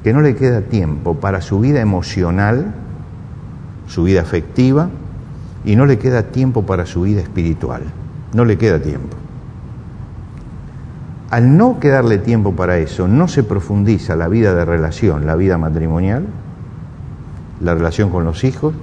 que 0.02 0.12
no 0.12 0.20
le 0.20 0.36
queda 0.36 0.62
tiempo 0.62 1.14
para 1.14 1.40
su 1.40 1.58
vida 1.58 1.80
emocional, 1.80 2.74
su 3.88 4.04
vida 4.04 4.20
afectiva, 4.20 4.88
y 5.64 5.74
no 5.74 5.86
le 5.86 5.98
queda 5.98 6.22
tiempo 6.24 6.64
para 6.64 6.86
su 6.86 7.02
vida 7.02 7.20
espiritual. 7.20 7.82
No 8.32 8.44
le 8.44 8.56
queda 8.56 8.78
tiempo. 8.80 9.16
Al 11.30 11.56
no 11.56 11.80
quedarle 11.80 12.18
tiempo 12.18 12.54
para 12.54 12.78
eso, 12.78 13.08
no 13.08 13.26
se 13.26 13.42
profundiza 13.42 14.14
la 14.14 14.28
vida 14.28 14.54
de 14.54 14.64
relación, 14.64 15.26
la 15.26 15.34
vida 15.34 15.58
matrimonial, 15.58 16.26
la 17.60 17.74
relación 17.74 18.10
con 18.10 18.24
los 18.24 18.44
hijos, 18.44 18.74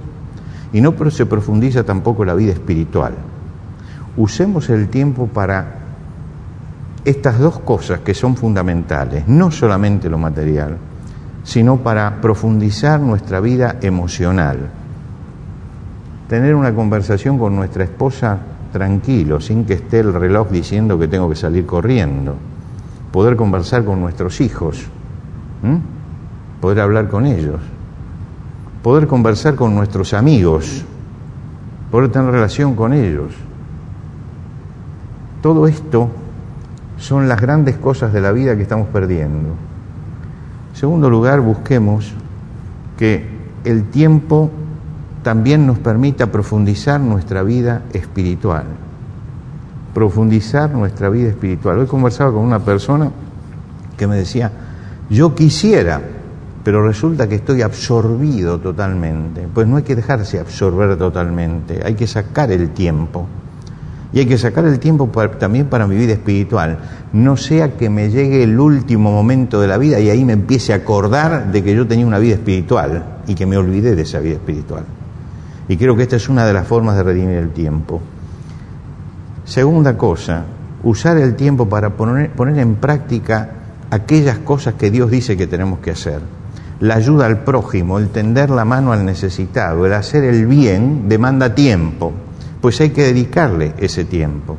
y 0.72 0.80
no 0.82 0.94
se 1.10 1.24
profundiza 1.24 1.84
tampoco 1.84 2.24
la 2.24 2.34
vida 2.34 2.52
espiritual 2.52 3.14
usemos 4.16 4.70
el 4.70 4.88
tiempo 4.88 5.26
para 5.26 5.74
estas 7.04 7.38
dos 7.38 7.60
cosas 7.60 8.00
que 8.00 8.14
son 8.14 8.36
fundamentales, 8.36 9.28
no 9.28 9.50
solamente 9.50 10.08
lo 10.08 10.18
material, 10.18 10.78
sino 11.44 11.76
para 11.78 12.20
profundizar 12.20 12.98
nuestra 13.00 13.40
vida 13.40 13.76
emocional. 13.80 14.70
Tener 16.28 16.54
una 16.54 16.74
conversación 16.74 17.38
con 17.38 17.54
nuestra 17.54 17.84
esposa 17.84 18.38
tranquilo, 18.72 19.40
sin 19.40 19.64
que 19.64 19.74
esté 19.74 20.00
el 20.00 20.12
reloj 20.12 20.50
diciendo 20.50 20.98
que 20.98 21.08
tengo 21.08 21.28
que 21.28 21.36
salir 21.36 21.64
corriendo. 21.66 22.34
Poder 23.12 23.36
conversar 23.36 23.84
con 23.84 24.00
nuestros 24.00 24.40
hijos, 24.40 24.84
poder 26.60 26.80
hablar 26.80 27.08
con 27.08 27.26
ellos, 27.26 27.60
poder 28.82 29.06
conversar 29.06 29.54
con 29.54 29.74
nuestros 29.74 30.12
amigos, 30.14 30.84
poder 31.90 32.10
tener 32.10 32.30
relación 32.30 32.74
con 32.74 32.92
ellos 32.92 33.32
todo 35.46 35.68
esto 35.68 36.10
son 36.98 37.28
las 37.28 37.40
grandes 37.40 37.76
cosas 37.76 38.12
de 38.12 38.20
la 38.20 38.32
vida 38.32 38.56
que 38.56 38.62
estamos 38.62 38.88
perdiendo. 38.88 39.50
En 40.70 40.76
segundo 40.76 41.08
lugar, 41.08 41.40
busquemos 41.40 42.12
que 42.98 43.28
el 43.62 43.84
tiempo 43.84 44.50
también 45.26 45.66
nos 45.66 45.80
permita 45.80 46.30
profundizar 46.30 47.00
nuestra 47.00 47.42
vida 47.42 47.82
espiritual. 47.92 48.62
profundizar 49.92 50.70
nuestra 50.70 51.08
vida 51.08 51.30
espiritual. 51.30 51.80
Hoy 51.80 51.86
conversaba 51.86 52.30
con 52.30 52.42
una 52.42 52.60
persona 52.60 53.10
que 53.96 54.06
me 54.06 54.14
decía, 54.14 54.52
yo 55.10 55.34
quisiera, 55.34 56.00
pero 56.62 56.86
resulta 56.86 57.26
que 57.28 57.34
estoy 57.34 57.62
absorbido 57.62 58.60
totalmente. 58.60 59.48
Pues 59.52 59.66
no 59.66 59.78
hay 59.78 59.82
que 59.82 59.96
dejarse 59.96 60.38
absorber 60.38 60.96
totalmente, 60.96 61.80
hay 61.84 61.94
que 61.94 62.06
sacar 62.06 62.52
el 62.52 62.70
tiempo. 62.70 63.26
Y 64.12 64.20
hay 64.20 64.26
que 64.26 64.38
sacar 64.38 64.64
el 64.64 64.78
tiempo 64.78 65.10
también 65.40 65.66
para 65.66 65.88
mi 65.88 65.96
vida 65.96 66.12
espiritual. 66.12 66.78
No 67.12 67.36
sea 67.36 67.76
que 67.76 67.90
me 67.90 68.10
llegue 68.10 68.44
el 68.44 68.60
último 68.60 69.10
momento 69.10 69.60
de 69.60 69.66
la 69.66 69.76
vida 69.76 69.98
y 69.98 70.08
ahí 70.08 70.24
me 70.24 70.34
empiece 70.34 70.72
a 70.72 70.76
acordar 70.76 71.50
de 71.50 71.64
que 71.64 71.74
yo 71.74 71.84
tenía 71.84 72.06
una 72.06 72.20
vida 72.20 72.34
espiritual 72.34 73.22
y 73.26 73.34
que 73.34 73.44
me 73.44 73.56
olvidé 73.56 73.96
de 73.96 74.02
esa 74.02 74.20
vida 74.20 74.34
espiritual. 74.34 74.84
Y 75.68 75.76
creo 75.76 75.96
que 75.96 76.04
esta 76.04 76.16
es 76.16 76.28
una 76.28 76.46
de 76.46 76.52
las 76.52 76.66
formas 76.66 76.96
de 76.96 77.02
redimir 77.02 77.36
el 77.36 77.50
tiempo. 77.50 78.00
Segunda 79.44 79.96
cosa, 79.96 80.44
usar 80.82 81.16
el 81.18 81.34
tiempo 81.34 81.68
para 81.68 81.90
poner, 81.90 82.30
poner 82.30 82.58
en 82.58 82.76
práctica 82.76 83.50
aquellas 83.90 84.38
cosas 84.38 84.74
que 84.74 84.90
Dios 84.90 85.10
dice 85.10 85.36
que 85.36 85.46
tenemos 85.46 85.80
que 85.80 85.92
hacer. 85.92 86.20
La 86.80 86.96
ayuda 86.96 87.26
al 87.26 87.38
prójimo, 87.38 87.98
el 87.98 88.10
tender 88.10 88.50
la 88.50 88.64
mano 88.64 88.92
al 88.92 89.04
necesitado, 89.04 89.86
el 89.86 89.94
hacer 89.94 90.24
el 90.24 90.46
bien 90.46 91.08
demanda 91.08 91.54
tiempo, 91.54 92.12
pues 92.60 92.80
hay 92.80 92.90
que 92.90 93.04
dedicarle 93.04 93.74
ese 93.78 94.04
tiempo. 94.04 94.56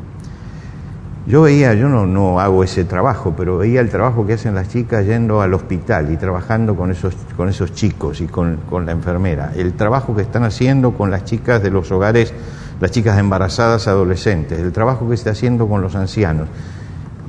Yo 1.27 1.41
veía, 1.41 1.73
yo 1.73 1.89
no, 1.89 2.05
no, 2.05 2.39
hago 2.39 2.63
ese 2.63 2.85
trabajo, 2.85 3.33
pero 3.35 3.57
veía 3.57 3.81
el 3.81 3.89
trabajo 3.89 4.25
que 4.25 4.33
hacen 4.33 4.55
las 4.55 4.69
chicas 4.69 5.05
yendo 5.05 5.41
al 5.41 5.53
hospital 5.53 6.11
y 6.11 6.17
trabajando 6.17 6.75
con 6.75 6.89
esos, 6.89 7.15
con 7.35 7.49
esos 7.49 7.73
chicos 7.73 8.21
y 8.21 8.27
con, 8.27 8.61
con 8.69 8.85
la 8.85 8.93
enfermera. 8.93 9.51
El 9.55 9.73
trabajo 9.73 10.15
que 10.15 10.21
están 10.21 10.45
haciendo 10.45 10.91
con 10.93 11.11
las 11.11 11.25
chicas 11.25 11.61
de 11.61 11.69
los 11.69 11.91
hogares, 11.91 12.33
las 12.79 12.91
chicas 12.91 13.19
embarazadas 13.19 13.89
adolescentes, 13.89 14.59
el 14.59 14.71
trabajo 14.71 15.07
que 15.09 15.15
está 15.15 15.31
haciendo 15.31 15.67
con 15.67 15.81
los 15.81 15.95
ancianos. 15.95 16.47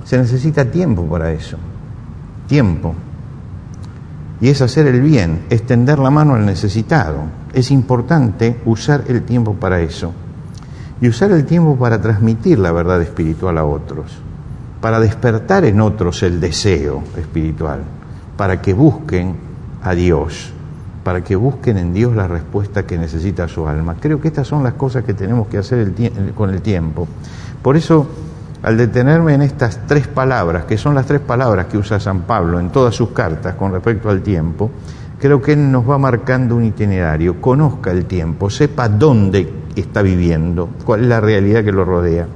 Se 0.05 0.17
necesita 0.17 0.65
tiempo 0.65 1.05
para 1.05 1.33
eso 1.33 1.59
tiempo. 2.49 2.95
Y 4.41 4.49
es 4.49 4.61
hacer 4.63 4.87
el 4.89 5.01
bien, 5.01 5.45
extender 5.51 6.01
la 6.01 6.11
mano 6.11 6.35
al 6.35 6.45
necesitado. 6.45 7.23
Es 7.53 7.71
importante 7.71 8.61
usar 8.65 9.05
el 9.09 9.23
tiempo 9.23 9.55
para 9.55 9.81
eso. 9.81 10.13
Y 11.01 11.09
usar 11.09 11.31
el 11.31 11.45
tiempo 11.45 11.77
para 11.77 12.01
transmitir 12.01 12.59
la 12.59 12.73
verdad 12.73 13.01
espiritual 13.03 13.59
a 13.59 13.65
otros, 13.65 14.19
para 14.81 15.01
despertar 15.01 15.65
en 15.65 15.81
otros 15.81 16.23
el 16.23 16.41
deseo 16.41 17.03
espiritual, 17.17 17.81
para 18.37 18.61
que 18.61 18.75
busquen 18.75 19.37
a 19.83 19.95
Dios, 19.95 20.53
para 21.05 21.23
que 21.23 21.37
busquen 21.37 21.79
en 21.79 21.93
Dios 21.93 22.17
la 22.17 22.27
respuesta 22.27 22.85
que 22.85 22.99
necesita 22.99 23.49
su 23.49 23.69
alma. 23.69 23.97
Creo 24.01 24.21
que 24.21 24.29
estas 24.29 24.47
son 24.47 24.63
las 24.63 24.75
cosas 24.75 25.05
que 25.05 25.15
tenemos 25.15 25.47
que 25.49 25.59
hacer 25.59 25.93
con 26.35 26.51
el 26.51 26.61
tiempo. 26.63 27.07
Por 27.63 27.77
eso 27.77 28.07
al 28.63 28.77
detenerme 28.77 29.35
en 29.35 29.43
estas 29.43 29.87
tres 29.87 30.09
palabras, 30.09 30.65
que 30.65 30.77
son 30.77 30.95
las 30.95 31.07
tres 31.07 31.21
palabras 31.21 31.67
que 31.67 31.79
usa 31.79 32.01
San 32.01 32.23
Pablo 32.23 32.59
en 32.59 32.71
todas 32.71 32.95
sus 32.95 33.11
cartas 33.11 33.55
con 33.55 33.73
respecto 33.73 34.11
al 34.11 34.21
tiempo, 34.21 34.71
creo 35.19 35.41
que 35.41 35.53
él 35.53 35.71
nos 35.71 35.89
va 35.89 35.97
marcando 35.97 36.57
un 36.57 36.65
itinerario, 36.65 37.41
conozca 37.41 37.93
el 37.93 38.07
tiempo, 38.07 38.51
sepa 38.51 38.89
dónde 38.89 39.49
está 39.81 40.03
viviendo, 40.03 40.69
cuál 40.85 41.03
es 41.03 41.09
la 41.09 41.21
realidad 41.21 41.65
que 41.65 41.73
lo 41.73 41.85
rodea, 41.85 42.27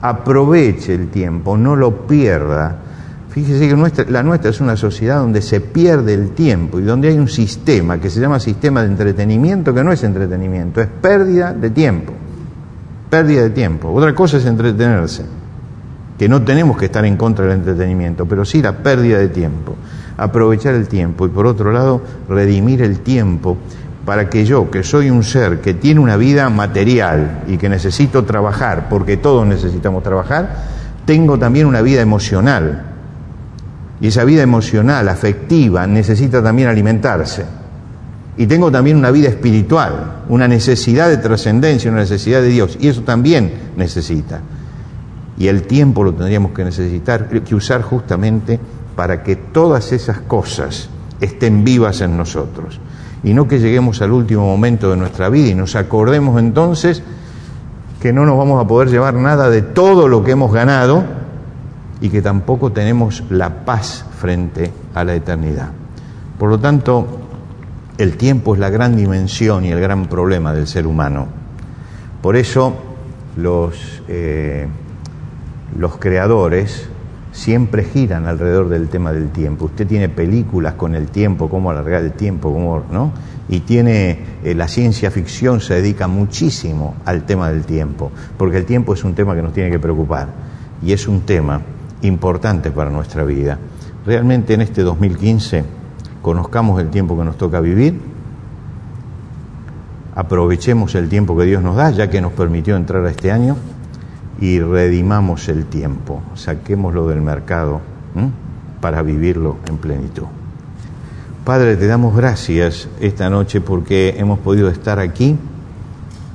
aproveche 0.00 0.94
el 0.94 1.08
tiempo, 1.08 1.56
no 1.56 1.76
lo 1.76 2.06
pierda. 2.06 2.78
Fíjese 3.30 3.68
que 3.68 4.04
la 4.10 4.22
nuestra 4.22 4.50
es 4.50 4.60
una 4.60 4.76
sociedad 4.76 5.18
donde 5.18 5.40
se 5.40 5.60
pierde 5.60 6.12
el 6.12 6.30
tiempo 6.30 6.78
y 6.78 6.82
donde 6.82 7.08
hay 7.08 7.18
un 7.18 7.28
sistema 7.28 7.98
que 7.98 8.10
se 8.10 8.20
llama 8.20 8.38
sistema 8.38 8.82
de 8.82 8.88
entretenimiento, 8.88 9.72
que 9.72 9.82
no 9.82 9.90
es 9.90 10.02
entretenimiento, 10.04 10.80
es 10.82 10.88
pérdida 10.88 11.54
de 11.54 11.70
tiempo. 11.70 12.12
Pérdida 13.08 13.42
de 13.42 13.50
tiempo. 13.50 13.90
Otra 13.90 14.14
cosa 14.14 14.36
es 14.36 14.44
entretenerse 14.44 15.24
que 16.18 16.28
no 16.28 16.42
tenemos 16.42 16.76
que 16.76 16.84
estar 16.84 17.04
en 17.04 17.16
contra 17.16 17.46
del 17.46 17.58
entretenimiento, 17.58 18.26
pero 18.26 18.44
sí 18.44 18.62
la 18.62 18.78
pérdida 18.78 19.18
de 19.18 19.28
tiempo, 19.28 19.74
aprovechar 20.16 20.74
el 20.74 20.86
tiempo 20.86 21.26
y 21.26 21.30
por 21.30 21.46
otro 21.46 21.72
lado 21.72 22.00
redimir 22.28 22.82
el 22.82 23.00
tiempo 23.00 23.56
para 24.04 24.28
que 24.28 24.44
yo, 24.44 24.70
que 24.70 24.82
soy 24.82 25.10
un 25.10 25.22
ser 25.22 25.60
que 25.60 25.74
tiene 25.74 26.00
una 26.00 26.16
vida 26.16 26.48
material 26.50 27.44
y 27.46 27.56
que 27.56 27.68
necesito 27.68 28.24
trabajar, 28.24 28.88
porque 28.88 29.16
todos 29.16 29.46
necesitamos 29.46 30.02
trabajar, 30.02 30.56
tengo 31.04 31.38
también 31.38 31.66
una 31.66 31.82
vida 31.82 32.00
emocional. 32.00 32.86
Y 34.00 34.08
esa 34.08 34.24
vida 34.24 34.42
emocional, 34.42 35.08
afectiva, 35.08 35.86
necesita 35.86 36.42
también 36.42 36.68
alimentarse. 36.68 37.44
Y 38.36 38.46
tengo 38.46 38.72
también 38.72 38.96
una 38.96 39.10
vida 39.10 39.28
espiritual, 39.28 40.22
una 40.28 40.48
necesidad 40.48 41.08
de 41.08 41.18
trascendencia, 41.18 41.90
una 41.90 42.00
necesidad 42.00 42.40
de 42.40 42.48
Dios. 42.48 42.76
Y 42.80 42.88
eso 42.88 43.02
también 43.02 43.52
necesita 43.76 44.40
y 45.38 45.48
el 45.48 45.62
tiempo 45.62 46.04
lo 46.04 46.14
tendríamos 46.14 46.52
que 46.52 46.64
necesitar, 46.64 47.28
que 47.28 47.54
usar 47.54 47.82
justamente 47.82 48.60
para 48.94 49.22
que 49.22 49.36
todas 49.36 49.92
esas 49.92 50.20
cosas 50.20 50.88
estén 51.20 51.64
vivas 51.64 52.00
en 52.00 52.16
nosotros. 52.16 52.78
Y 53.24 53.34
no 53.34 53.46
que 53.46 53.58
lleguemos 53.58 54.02
al 54.02 54.12
último 54.12 54.44
momento 54.44 54.90
de 54.90 54.96
nuestra 54.96 55.28
vida 55.28 55.48
y 55.48 55.54
nos 55.54 55.76
acordemos 55.76 56.40
entonces 56.40 57.02
que 58.00 58.12
no 58.12 58.26
nos 58.26 58.36
vamos 58.36 58.62
a 58.62 58.66
poder 58.66 58.88
llevar 58.88 59.14
nada 59.14 59.48
de 59.48 59.62
todo 59.62 60.08
lo 60.08 60.24
que 60.24 60.32
hemos 60.32 60.52
ganado 60.52 61.04
y 62.00 62.08
que 62.08 62.20
tampoco 62.20 62.72
tenemos 62.72 63.22
la 63.30 63.64
paz 63.64 64.04
frente 64.18 64.72
a 64.94 65.04
la 65.04 65.14
eternidad. 65.14 65.70
Por 66.36 66.50
lo 66.50 66.58
tanto, 66.58 67.06
el 67.98 68.16
tiempo 68.16 68.54
es 68.54 68.60
la 68.60 68.70
gran 68.70 68.96
dimensión 68.96 69.64
y 69.64 69.70
el 69.70 69.80
gran 69.80 70.06
problema 70.06 70.52
del 70.52 70.66
ser 70.66 70.88
humano. 70.88 71.28
Por 72.20 72.34
eso 72.34 72.74
los 73.36 74.02
eh, 74.08 74.66
los 75.78 75.96
creadores 75.96 76.88
siempre 77.32 77.82
giran 77.84 78.26
alrededor 78.26 78.68
del 78.68 78.88
tema 78.88 79.12
del 79.12 79.30
tiempo. 79.30 79.64
Usted 79.64 79.86
tiene 79.86 80.08
películas 80.08 80.74
con 80.74 80.94
el 80.94 81.08
tiempo, 81.08 81.48
cómo 81.48 81.70
alargar 81.70 82.02
el 82.02 82.12
tiempo, 82.12 82.52
cómo, 82.52 82.84
¿no? 82.92 83.12
Y 83.48 83.60
tiene 83.60 84.18
eh, 84.44 84.54
la 84.54 84.68
ciencia 84.68 85.10
ficción 85.10 85.60
se 85.60 85.74
dedica 85.74 86.06
muchísimo 86.06 86.94
al 87.04 87.24
tema 87.24 87.50
del 87.50 87.64
tiempo, 87.64 88.12
porque 88.36 88.58
el 88.58 88.66
tiempo 88.66 88.94
es 88.94 89.02
un 89.02 89.14
tema 89.14 89.34
que 89.34 89.42
nos 89.42 89.52
tiene 89.52 89.70
que 89.70 89.78
preocupar 89.78 90.28
y 90.82 90.92
es 90.92 91.08
un 91.08 91.22
tema 91.22 91.60
importante 92.02 92.70
para 92.70 92.90
nuestra 92.90 93.24
vida. 93.24 93.58
Realmente 94.04 94.54
en 94.54 94.60
este 94.60 94.82
2015 94.82 95.64
conozcamos 96.20 96.80
el 96.80 96.90
tiempo 96.90 97.16
que 97.16 97.24
nos 97.24 97.38
toca 97.38 97.60
vivir, 97.60 97.98
aprovechemos 100.14 100.94
el 100.94 101.08
tiempo 101.08 101.36
que 101.36 101.44
Dios 101.44 101.62
nos 101.62 101.76
da, 101.76 101.90
ya 101.90 102.10
que 102.10 102.20
nos 102.20 102.32
permitió 102.32 102.76
entrar 102.76 103.04
a 103.06 103.10
este 103.10 103.32
año 103.32 103.56
y 104.40 104.60
redimamos 104.60 105.48
el 105.48 105.66
tiempo, 105.66 106.22
saquémoslo 106.34 107.08
del 107.08 107.20
mercado 107.20 107.80
para 108.80 109.02
vivirlo 109.02 109.56
en 109.66 109.78
plenitud. 109.78 110.24
Padre, 111.44 111.76
te 111.76 111.86
damos 111.86 112.16
gracias 112.16 112.88
esta 113.00 113.28
noche 113.28 113.60
porque 113.60 114.14
hemos 114.18 114.38
podido 114.38 114.68
estar 114.68 114.98
aquí 114.98 115.36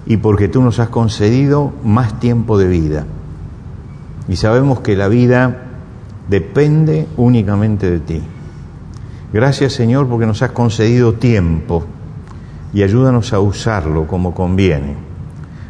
y 0.06 0.18
porque 0.18 0.48
tú 0.48 0.62
nos 0.62 0.80
has 0.80 0.90
concedido 0.90 1.74
más 1.84 2.20
tiempo 2.20 2.58
de 2.58 2.68
vida. 2.68 3.06
Y 4.28 4.36
sabemos 4.36 4.82
que 4.82 4.96
la 4.96 5.08
vida 5.08 5.64
depende 6.30 7.08
únicamente 7.16 7.90
de 7.90 8.00
ti. 8.00 8.22
Gracias 9.32 9.74
Señor 9.74 10.08
porque 10.08 10.26
nos 10.26 10.42
has 10.42 10.52
concedido 10.52 11.14
tiempo 11.14 11.86
y 12.74 12.84
ayúdanos 12.84 13.34
a 13.34 13.40
usarlo 13.40 14.08
como 14.08 14.34
conviene 14.34 15.07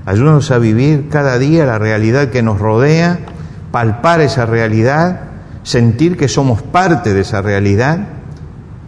Ayúdanos 0.08 0.52
a 0.52 0.58
vivir 0.58 1.10
cada 1.10 1.38
día 1.38 1.66
la 1.66 1.80
realidad 1.80 2.30
que 2.30 2.42
nos 2.42 2.60
rodea, 2.60 3.20
palpar 3.72 4.22
esa 4.22 4.46
realidad, 4.46 5.20
sentir 5.64 6.16
que 6.16 6.30
somos 6.30 6.62
parte 6.62 7.14
de 7.14 7.20
esa 7.20 7.42
realidad 7.42 8.08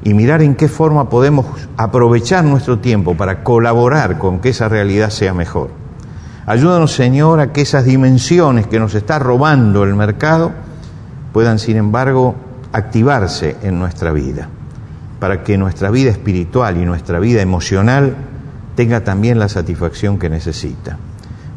y 0.01 0.13
mirar 0.13 0.41
en 0.41 0.55
qué 0.55 0.69
forma 0.69 1.09
podemos 1.09 1.45
aprovechar 1.75 2.45
nuestro 2.45 2.79
tiempo 2.79 3.17
para 3.17 3.43
colaborar 3.43 4.17
con 4.17 4.39
que 4.39 4.47
esa 4.47 4.69
realidad 4.69 5.09
sea 5.09 5.33
mejor. 5.33 5.71
Ayúdanos, 6.45 6.93
Señor, 6.93 7.41
a 7.41 7.51
que 7.51 7.63
esas 7.63 7.83
dimensiones 7.83 8.67
que 8.67 8.79
nos 8.79 8.95
está 8.95 9.19
robando 9.19 9.83
el 9.83 9.95
mercado 9.95 10.53
puedan, 11.33 11.59
sin 11.59 11.75
embargo, 11.75 12.35
activarse 12.71 13.57
en 13.61 13.77
nuestra 13.77 14.13
vida, 14.13 14.47
para 15.19 15.43
que 15.43 15.57
nuestra 15.57 15.91
vida 15.91 16.11
espiritual 16.11 16.77
y 16.77 16.85
nuestra 16.85 17.19
vida 17.19 17.41
emocional 17.41 18.15
tenga 18.77 19.03
también 19.03 19.37
la 19.37 19.49
satisfacción 19.49 20.17
que 20.17 20.29
necesita. 20.29 20.97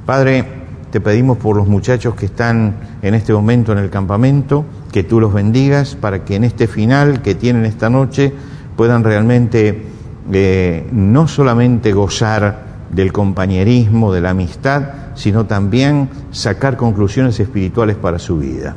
Padre, 0.06 0.44
te 0.90 1.00
pedimos 1.00 1.38
por 1.38 1.56
los 1.56 1.68
muchachos 1.68 2.16
que 2.16 2.26
están 2.26 2.74
en 3.02 3.14
este 3.14 3.32
momento 3.32 3.70
en 3.70 3.78
el 3.78 3.88
campamento, 3.88 4.64
que 4.90 5.04
tú 5.04 5.20
los 5.20 5.32
bendigas 5.32 5.94
para 5.94 6.24
que 6.24 6.34
en 6.34 6.42
este 6.42 6.66
final 6.66 7.22
que 7.22 7.36
tienen 7.36 7.64
esta 7.64 7.88
noche 7.88 8.32
puedan 8.76 9.04
realmente 9.04 9.86
eh, 10.32 10.88
no 10.90 11.28
solamente 11.28 11.92
gozar 11.92 12.72
del 12.90 13.12
compañerismo, 13.12 14.12
de 14.12 14.22
la 14.22 14.30
amistad, 14.30 14.88
sino 15.14 15.46
también 15.46 16.08
sacar 16.32 16.76
conclusiones 16.76 17.38
espirituales 17.38 17.94
para 17.94 18.18
su 18.18 18.38
vida. 18.38 18.74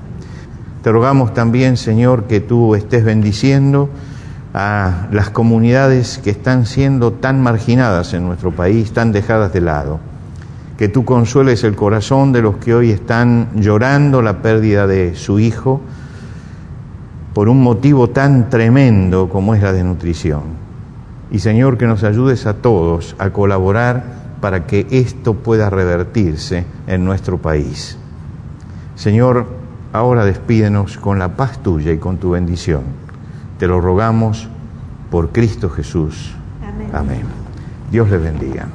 Te 0.83 0.91
rogamos 0.91 1.33
también, 1.33 1.75
Señor, 1.75 2.25
que 2.25 2.39
tú 2.39 2.75
estés 2.75 3.03
bendiciendo 3.03 3.89
a 4.53 5.07
las 5.11 5.31
comunidades 5.31 6.19
que 6.19 6.29
están 6.29 6.67
siendo 6.67 7.13
tan 7.13 7.41
marginadas 7.41 8.13
en 8.13 8.27
nuestro 8.27 8.51
país, 8.51 8.91
tan 8.91 9.11
dejadas 9.11 9.51
de 9.51 9.61
lado 9.61 9.99
que 10.77 10.89
tú 10.89 11.05
consueles 11.05 11.63
el 11.63 11.75
corazón 11.75 12.33
de 12.33 12.41
los 12.41 12.57
que 12.57 12.75
hoy 12.75 12.91
están 12.91 13.49
llorando 13.55 14.21
la 14.21 14.41
pérdida 14.41 14.87
de 14.87 15.15
su 15.15 15.39
hijo 15.39 15.81
por 17.33 17.49
un 17.49 17.61
motivo 17.61 18.09
tan 18.09 18.49
tremendo 18.49 19.29
como 19.29 19.55
es 19.55 19.61
la 19.61 19.73
desnutrición. 19.73 20.65
Y 21.31 21.39
Señor, 21.39 21.77
que 21.77 21.87
nos 21.87 22.03
ayudes 22.03 22.45
a 22.45 22.55
todos 22.55 23.15
a 23.19 23.31
colaborar 23.31 24.03
para 24.41 24.67
que 24.67 24.85
esto 24.91 25.33
pueda 25.33 25.69
revertirse 25.69 26.65
en 26.87 27.03
nuestro 27.03 27.37
país. 27.37 27.97
Señor, 28.95 29.47
ahora 29.91 30.23
despídenos 30.23 30.97
con 30.97 31.19
la 31.19 31.35
paz 31.35 31.59
tuya 31.59 31.91
y 31.91 31.97
con 31.97 32.17
tu 32.17 32.31
bendición. 32.31 32.83
Te 33.59 33.67
lo 33.67 33.81
rogamos 33.81 34.47
por 35.09 35.29
Cristo 35.29 35.69
Jesús. 35.69 36.35
Amén. 36.61 36.89
Amén. 36.93 37.23
Dios 37.91 38.09
les 38.09 38.21
bendiga. 38.21 38.67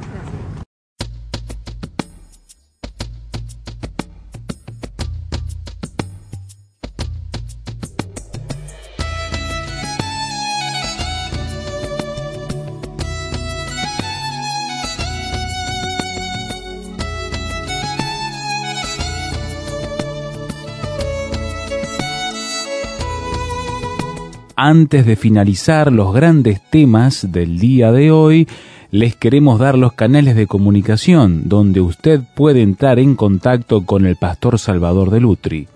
Antes 24.63 25.07
de 25.07 25.15
finalizar 25.15 25.91
los 25.91 26.13
grandes 26.13 26.61
temas 26.61 27.31
del 27.31 27.57
día 27.57 27.91
de 27.91 28.11
hoy, 28.11 28.47
les 28.91 29.15
queremos 29.15 29.57
dar 29.57 29.75
los 29.75 29.93
canales 29.93 30.35
de 30.35 30.45
comunicación 30.45 31.49
donde 31.49 31.81
usted 31.81 32.21
puede 32.35 32.61
entrar 32.61 32.99
en 32.99 33.15
contacto 33.15 33.87
con 33.87 34.05
el 34.05 34.17
pastor 34.17 34.59
Salvador 34.59 35.09
de 35.09 35.19
Lutri. 35.19 35.67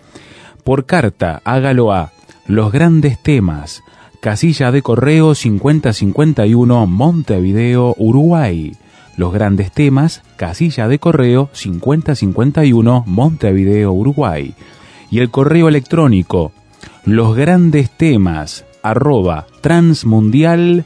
Por 0.63 0.85
carta, 0.85 1.41
hágalo 1.45 1.93
a 1.93 2.11
Los 2.45 2.71
Grandes 2.71 3.19
Temas, 3.23 3.81
casilla 4.19 4.71
de 4.71 4.83
correo 4.83 5.33
5051 5.33 6.85
Montevideo, 6.85 7.95
Uruguay. 7.97 8.73
Los 9.17 9.33
Grandes 9.33 9.71
Temas, 9.71 10.21
casilla 10.35 10.87
de 10.87 10.99
correo 10.99 11.49
5051 11.53 13.03
Montevideo, 13.07 13.93
Uruguay. 13.93 14.53
Y 15.09 15.21
el 15.21 15.31
correo 15.31 15.69
electrónico 15.69 16.51
los 17.05 17.35
grandes 17.35 17.91
temas 17.91 18.65
arroba 18.85 19.47
transmundial.org. 19.61 20.85